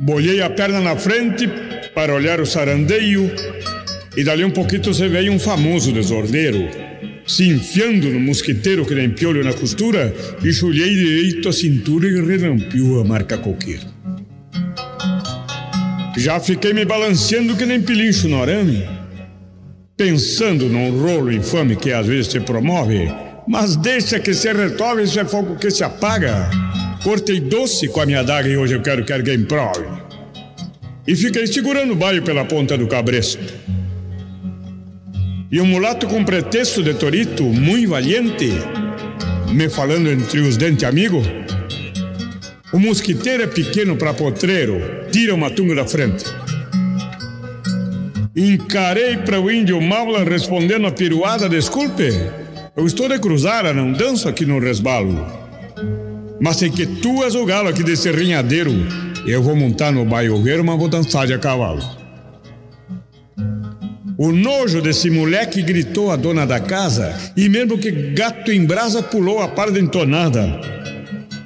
Bolhei 0.00 0.40
a 0.40 0.48
perna 0.48 0.80
na 0.80 0.96
frente 0.96 1.46
para 1.94 2.14
olhar 2.14 2.40
o 2.40 2.46
sarandeio 2.46 3.30
e 4.16 4.24
dali 4.24 4.42
um 4.42 4.50
pouquinho 4.50 4.94
se 4.94 5.06
veio 5.06 5.30
um 5.30 5.38
famoso 5.38 5.92
desordeiro, 5.92 6.81
se 7.26 7.48
enfiando 7.48 8.08
no 8.10 8.20
mosquiteiro 8.20 8.84
que 8.84 8.94
nem 8.94 9.10
piolho 9.10 9.44
na 9.44 9.52
costura 9.52 10.14
e 10.44 10.52
chulhei 10.52 10.94
direito 10.94 11.48
a 11.48 11.52
cintura 11.52 12.06
e 12.08 12.20
relampiou 12.20 13.00
a 13.00 13.04
marca 13.04 13.38
coqueiro. 13.38 13.86
Já 16.16 16.38
fiquei 16.38 16.72
me 16.72 16.84
balanceando 16.84 17.56
que 17.56 17.64
nem 17.64 17.80
pilincho 17.80 18.28
no 18.28 18.42
arame, 18.42 18.86
pensando 19.96 20.68
num 20.68 20.90
rolo 21.00 21.32
infame 21.32 21.74
que 21.74 21.92
às 21.92 22.06
vezes 22.06 22.26
se 22.26 22.40
promove, 22.40 23.10
mas 23.48 23.76
deixa 23.76 24.20
que 24.20 24.34
se 24.34 24.52
resolve, 24.52 25.04
isso 25.04 25.18
é 25.18 25.24
fogo 25.24 25.56
que 25.56 25.70
se 25.70 25.82
apaga. 25.82 26.50
Cortei 27.02 27.40
doce 27.40 27.88
com 27.88 28.00
a 28.00 28.06
minha 28.06 28.22
daga 28.22 28.48
e 28.48 28.56
hoje 28.56 28.74
eu 28.74 28.82
quero 28.82 29.04
que 29.04 29.12
alguém 29.12 29.42
prove. 29.44 29.84
E 31.06 31.16
fiquei 31.16 31.46
segurando 31.46 31.94
o 31.94 31.96
baio 31.96 32.22
pela 32.22 32.44
ponta 32.44 32.78
do 32.78 32.86
cabresto. 32.86 33.42
E 35.52 35.60
um 35.60 35.66
mulato 35.66 36.06
com 36.06 36.24
pretexto 36.24 36.82
de 36.82 36.94
torito, 36.94 37.44
muito 37.44 37.90
valiente, 37.90 38.50
me 39.52 39.68
falando 39.68 40.08
entre 40.08 40.40
os 40.40 40.56
dentes 40.56 40.82
amigo. 40.82 41.22
O 42.72 42.78
mosquiteiro 42.78 43.42
é 43.42 43.46
pequeno 43.46 43.94
para 43.94 44.14
potreiro, 44.14 44.80
tira 45.12 45.34
uma 45.34 45.50
tunga 45.50 45.74
da 45.74 45.84
frente. 45.84 46.24
Encarei 48.34 49.18
para 49.18 49.38
o 49.38 49.50
índio 49.50 49.78
Maula 49.78 50.24
respondendo 50.24 50.86
a 50.86 50.90
piruada, 50.90 51.50
desculpe, 51.50 52.08
eu 52.74 52.86
estou 52.86 53.06
de 53.06 53.18
cruzara, 53.18 53.74
não 53.74 53.92
danço 53.92 54.30
aqui 54.30 54.46
no 54.46 54.58
resbalo. 54.58 55.22
Mas 56.40 56.56
sei 56.56 56.70
que 56.70 56.86
tu 56.86 57.22
és 57.22 57.34
o 57.34 57.44
galo 57.44 57.68
aqui 57.68 57.82
desse 57.82 58.10
rinhadeiro. 58.10 58.72
Eu 59.26 59.42
vou 59.42 59.54
montar 59.54 59.92
no 59.92 60.02
baioveiro, 60.06 60.64
mas 60.64 60.78
vou 60.78 60.88
dançar 60.88 61.26
de 61.26 61.34
a 61.34 61.38
cavalo. 61.38 62.01
O 64.18 64.30
nojo 64.30 64.82
desse 64.82 65.08
moleque 65.08 65.62
gritou 65.62 66.10
a 66.10 66.16
dona 66.16 66.46
da 66.46 66.60
casa, 66.60 67.16
e 67.36 67.48
mesmo 67.48 67.78
que 67.78 67.90
gato 67.90 68.52
em 68.52 68.64
brasa 68.64 69.02
pulou 69.02 69.40
a 69.40 69.48
parda 69.48 69.78
entonada. 69.78 70.60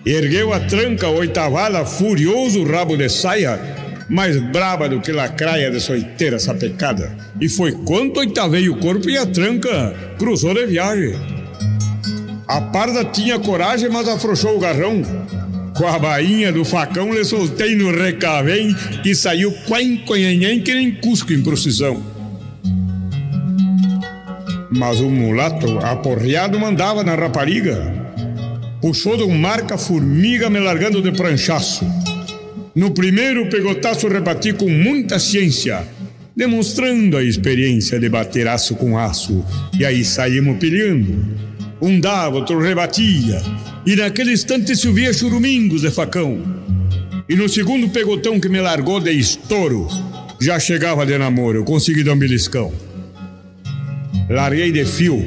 Ergueu 0.05 0.53
a 0.53 0.61
tranca 0.61 1.09
oitavala, 1.09 1.85
furioso 1.85 2.65
rabo 2.65 2.97
de 2.97 3.09
saia, 3.09 3.61
mais 4.09 4.37
braba 4.51 4.89
do 4.89 5.01
que 5.01 5.13
lacraia 5.13 5.71
de 5.71 5.81
soiteira 5.81 6.39
sapecada. 6.39 7.17
E 7.41 7.49
foi 7.49 7.73
quanto 7.73 8.21
oitavei 8.21 8.69
o 8.69 8.77
corpo 8.79 9.09
e 9.09 9.17
a 9.17 9.27
tranca 9.27 9.95
cruzou 10.19 10.55
de 10.55 10.67
viagem. 10.67 11.15
A 12.49 12.61
parda 12.61 13.05
tinha 13.05 13.39
coragem, 13.39 13.89
mas 13.91 14.09
afrouxou 14.09 14.57
o 14.57 14.61
garrão. 14.61 15.03
Com 15.77 15.87
a 15.87 15.99
bainha 15.99 16.53
do 16.53 16.65
facão, 16.65 17.13
lhe 17.13 17.25
soltei 17.25 17.77
no 17.77 17.91
recavém 17.91 18.75
e 19.05 19.15
saiu 19.15 19.53
quenquenhenhen 19.67 20.61
que 20.63 20.75
nem 20.75 20.93
cusco 20.93 21.33
em 21.33 21.43
procissão. 21.43 22.16
Mas 24.77 25.01
o 25.01 25.09
mulato 25.09 25.79
aporreado 25.79 26.61
mandava 26.61 27.03
na 27.03 27.15
rapariga. 27.15 27.95
Puxou 28.81 29.17
de 29.17 29.23
um 29.23 29.37
marca 29.37 29.79
formiga 29.79 30.51
me 30.51 30.61
largando 30.61 31.01
de 31.01 31.13
pranchaço. 31.13 31.87
No 32.75 32.91
primeiro 32.91 33.49
pegotaço 33.49 34.07
rebati 34.07 34.53
com 34.53 34.69
muita 34.69 35.19
ciência, 35.19 35.83
demonstrando 36.37 37.17
a 37.17 37.25
experiência 37.25 37.99
de 37.99 38.07
bater 38.11 38.47
aço 38.47 38.75
com 38.75 38.99
aço. 38.99 39.43
E 39.79 39.85
aí 39.85 40.05
saímos 40.05 40.59
pilhando. 40.59 41.25
Um 41.81 41.99
dava, 41.99 42.37
outro 42.37 42.61
rebatia. 42.61 43.43
E 43.87 43.97
naquele 43.97 44.33
instante 44.33 44.77
se 44.77 44.89
ouvia 44.89 45.13
churumingos 45.13 45.81
de 45.81 45.91
facão. 45.91 46.43
E 47.27 47.35
no 47.35 47.49
segundo 47.49 47.89
pegotão 47.89 48.39
que 48.39 48.49
me 48.49 48.61
largou 48.61 49.01
de 49.01 49.11
estouro, 49.13 49.89
já 50.39 50.61
chegava 50.61 51.07
de 51.07 51.17
namoro, 51.17 51.65
consegui 51.65 52.05
dar 52.05 52.13
um 52.13 52.19
beliscão. 52.19 52.73
Larguei 54.29 54.73
de 54.73 54.85
fio, 54.85 55.25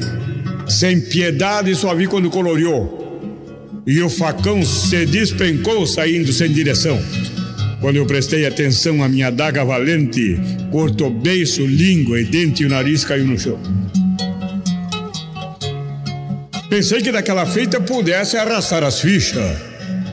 sem 0.67 0.99
piedade, 0.99 1.73
só 1.73 1.95
vi 1.95 2.05
quando 2.05 2.29
coloreou. 2.29 2.99
E 3.87 4.01
o 4.01 4.09
facão 4.09 4.63
se 4.65 5.05
despencou 5.05 5.87
saindo 5.87 6.33
sem 6.33 6.51
direção. 6.51 6.99
Quando 7.79 7.95
eu 7.95 8.05
prestei 8.05 8.45
atenção, 8.45 9.01
a 9.01 9.07
minha 9.07 9.31
daga 9.31 9.63
valente 9.63 10.37
cortou 10.69 11.09
beiço, 11.09 11.65
língua 11.65 12.19
e 12.19 12.25
dente 12.25 12.63
e 12.63 12.65
o 12.65 12.69
nariz 12.69 13.05
caiu 13.05 13.25
no 13.25 13.39
chão. 13.39 13.57
Pensei 16.69 17.01
que 17.01 17.11
daquela 17.11 17.45
feita 17.45 17.79
pudesse 17.79 18.35
arrastar 18.35 18.83
as 18.83 18.99
fichas, 18.99 19.57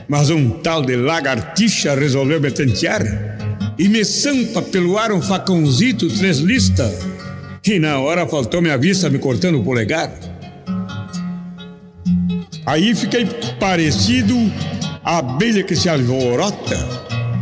mas 0.07 0.29
um 0.29 0.49
tal 0.49 0.81
de 0.81 0.95
lagartixa 0.95 1.93
resolveu 1.93 2.39
me 2.39 2.49
tentear 2.49 3.03
e 3.77 3.89
me 3.89 4.05
sampa 4.05 4.61
pelo 4.61 4.97
ar 4.97 5.11
um 5.11 5.21
facãozito 5.21 6.07
três 6.07 6.37
lista 6.37 6.89
E 7.69 7.79
na 7.79 7.99
hora 7.99 8.25
faltou 8.25 8.61
minha 8.61 8.77
vista 8.77 9.09
me 9.09 9.19
cortando 9.19 9.59
o 9.59 9.63
polegar. 9.63 10.09
Aí 12.65 12.95
fiquei 12.95 13.25
parecido 13.59 14.33
a 15.03 15.17
abelha 15.17 15.61
que 15.63 15.75
se 15.75 15.89
alvorota. 15.89 16.77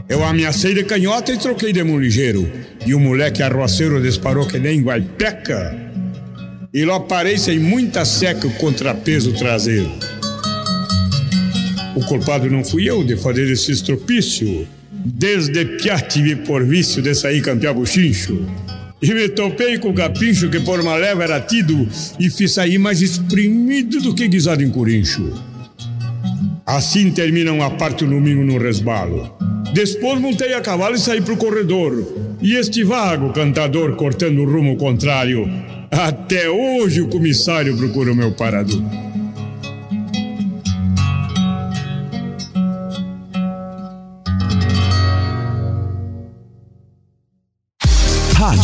Eu 0.10 0.26
ameacei 0.26 0.74
de 0.74 0.84
canhota 0.84 1.32
e 1.32 1.38
troquei 1.38 1.72
de 1.72 1.84
mão 1.84 2.00
ligeiro. 2.00 2.52
E 2.88 2.96
o 2.96 3.00
moleque 3.00 3.44
arroceiro 3.44 4.02
disparou 4.02 4.48
que 4.48 4.58
nem 4.58 4.82
guaipeca. 4.82 5.78
E 6.74 6.84
lá 6.84 7.00
parei 7.00 7.38
sem 7.38 7.60
muita 7.60 8.04
seca 8.04 8.48
o 8.48 8.54
contrapeso 8.56 9.32
traseiro. 9.34 9.92
O 11.96 12.04
culpado 12.04 12.50
não 12.50 12.64
fui 12.66 12.90
eu 12.90 13.04
de 13.04 13.16
fazer 13.16 13.48
esse 13.52 13.72
estropício. 13.72 14.68
Desde 14.92 15.66
piá 15.66 16.00
tive 16.00 16.36
por 16.38 16.66
vício 16.66 17.00
de 17.00 17.14
sair 17.14 17.44
campear 17.44 17.76
buchincho. 17.76 18.44
E 19.02 19.14
me 19.14 19.28
topei 19.30 19.78
com 19.78 19.90
o 19.90 19.94
capincho 19.94 20.50
que 20.50 20.60
por 20.60 20.80
uma 20.80 20.96
leva 20.96 21.24
era 21.24 21.40
tido 21.40 21.88
e 22.20 22.30
fiz 22.30 22.54
sair 22.54 22.78
mais 22.78 23.02
espremido 23.02 24.00
do 24.00 24.16
que 24.16 24.28
guisado 24.28 24.64
em 24.64 24.70
corincho. 24.70 25.34
Assim 26.66 27.12
termina 27.12 27.52
uma 27.52 27.70
parte 27.72 28.04
o 28.04 28.08
domingo 28.08 28.44
no 28.44 28.58
resbalo. 28.58 29.32
Depois 29.74 30.20
montei 30.20 30.54
a 30.54 30.62
cavalo 30.62 30.96
e 30.96 31.00
saí 31.00 31.22
pro 31.22 31.38
corredor. 31.38 32.38
E 32.42 32.56
este 32.56 32.84
vago 32.84 33.34
cantador 33.34 33.96
cortando 33.96 34.42
o 34.42 34.46
rumo 34.46 34.78
contrário. 34.78 35.48
Até 35.92 36.50
hoje 36.50 37.02
o 37.02 37.08
comissário 37.08 37.76
procura 37.78 38.12
o 38.12 38.16
meu 38.16 38.32
parador. 38.32 39.05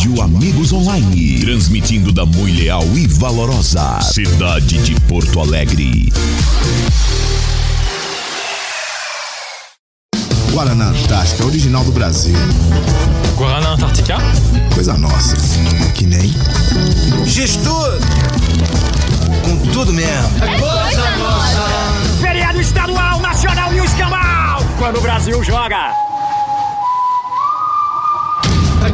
Rádio 0.02 0.20
Amigos 0.20 0.72
Online. 0.72 1.38
Transmitindo 1.38 2.10
da 2.10 2.26
Mui 2.26 2.50
Leal 2.50 2.82
e 2.96 3.06
Valorosa. 3.06 4.00
Cidade 4.00 4.78
de 4.78 5.00
Porto 5.02 5.38
Alegre. 5.38 6.12
Guaraná 10.50 10.86
Antártica, 10.86 11.46
original 11.46 11.84
do 11.84 11.92
Brasil. 11.92 12.34
Guaraná 13.36 13.74
Antártica? 13.74 14.16
Coisa 14.74 14.94
nossa. 14.94 15.36
Que 15.94 16.04
nem. 16.04 16.34
Gestor! 17.24 18.00
Com 19.44 19.56
tudo 19.70 19.92
mesmo. 19.92 20.36
É 20.42 20.58
coisa 20.58 21.16
nossa. 21.18 21.68
Feriado 22.20 22.60
estadual, 22.60 23.20
nacional 23.20 23.72
e 23.72 23.80
o 23.80 23.84
escambau. 23.84 24.66
Quando 24.78 24.98
o 24.98 25.00
Brasil 25.00 25.44
joga. 25.44 26.11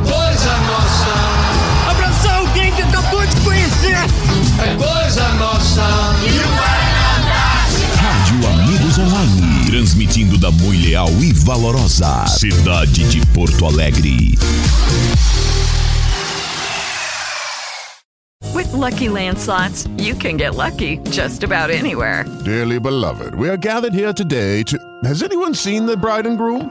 É 0.09 0.11
coisa 0.11 0.57
nossa. 0.59 1.91
Abração 1.91 2.35
alguém 2.39 2.73
que 2.73 2.83
acabou 2.83 3.27
de 3.27 3.37
conhecer. 3.43 3.97
É 4.63 4.75
coisa 4.75 5.29
nossa. 5.35 5.83
E 6.25 6.39
o 6.39 6.49
Rádio 7.97 8.49
Amigos 8.49 8.99
Online. 8.99 9.67
Transmitindo 9.67 10.39
da 10.39 10.51
Mui 10.51 10.79
Leal 10.79 11.11
e 11.21 11.33
Valorosa. 11.33 12.27
Cidade 12.27 13.05
de 13.09 13.25
Porto 13.29 13.67
Alegre. 13.67 14.39
With 18.55 18.73
Lucky 18.73 19.09
Land 19.09 19.39
slots, 19.39 19.87
you 19.99 20.15
can 20.15 20.37
get 20.39 20.55
lucky 20.55 20.99
just 21.11 21.45
about 21.45 21.71
anywhere. 21.71 22.25
Dearly 22.45 22.81
beloved, 22.81 23.35
we 23.35 23.49
are 23.49 23.59
gathered 23.59 23.93
here 23.93 24.13
today 24.13 24.63
to. 24.65 24.79
Has 25.05 25.23
anyone 25.23 25.55
seen 25.55 25.87
the 25.87 25.97
bride 25.97 26.27
and 26.27 26.39
groom? 26.39 26.71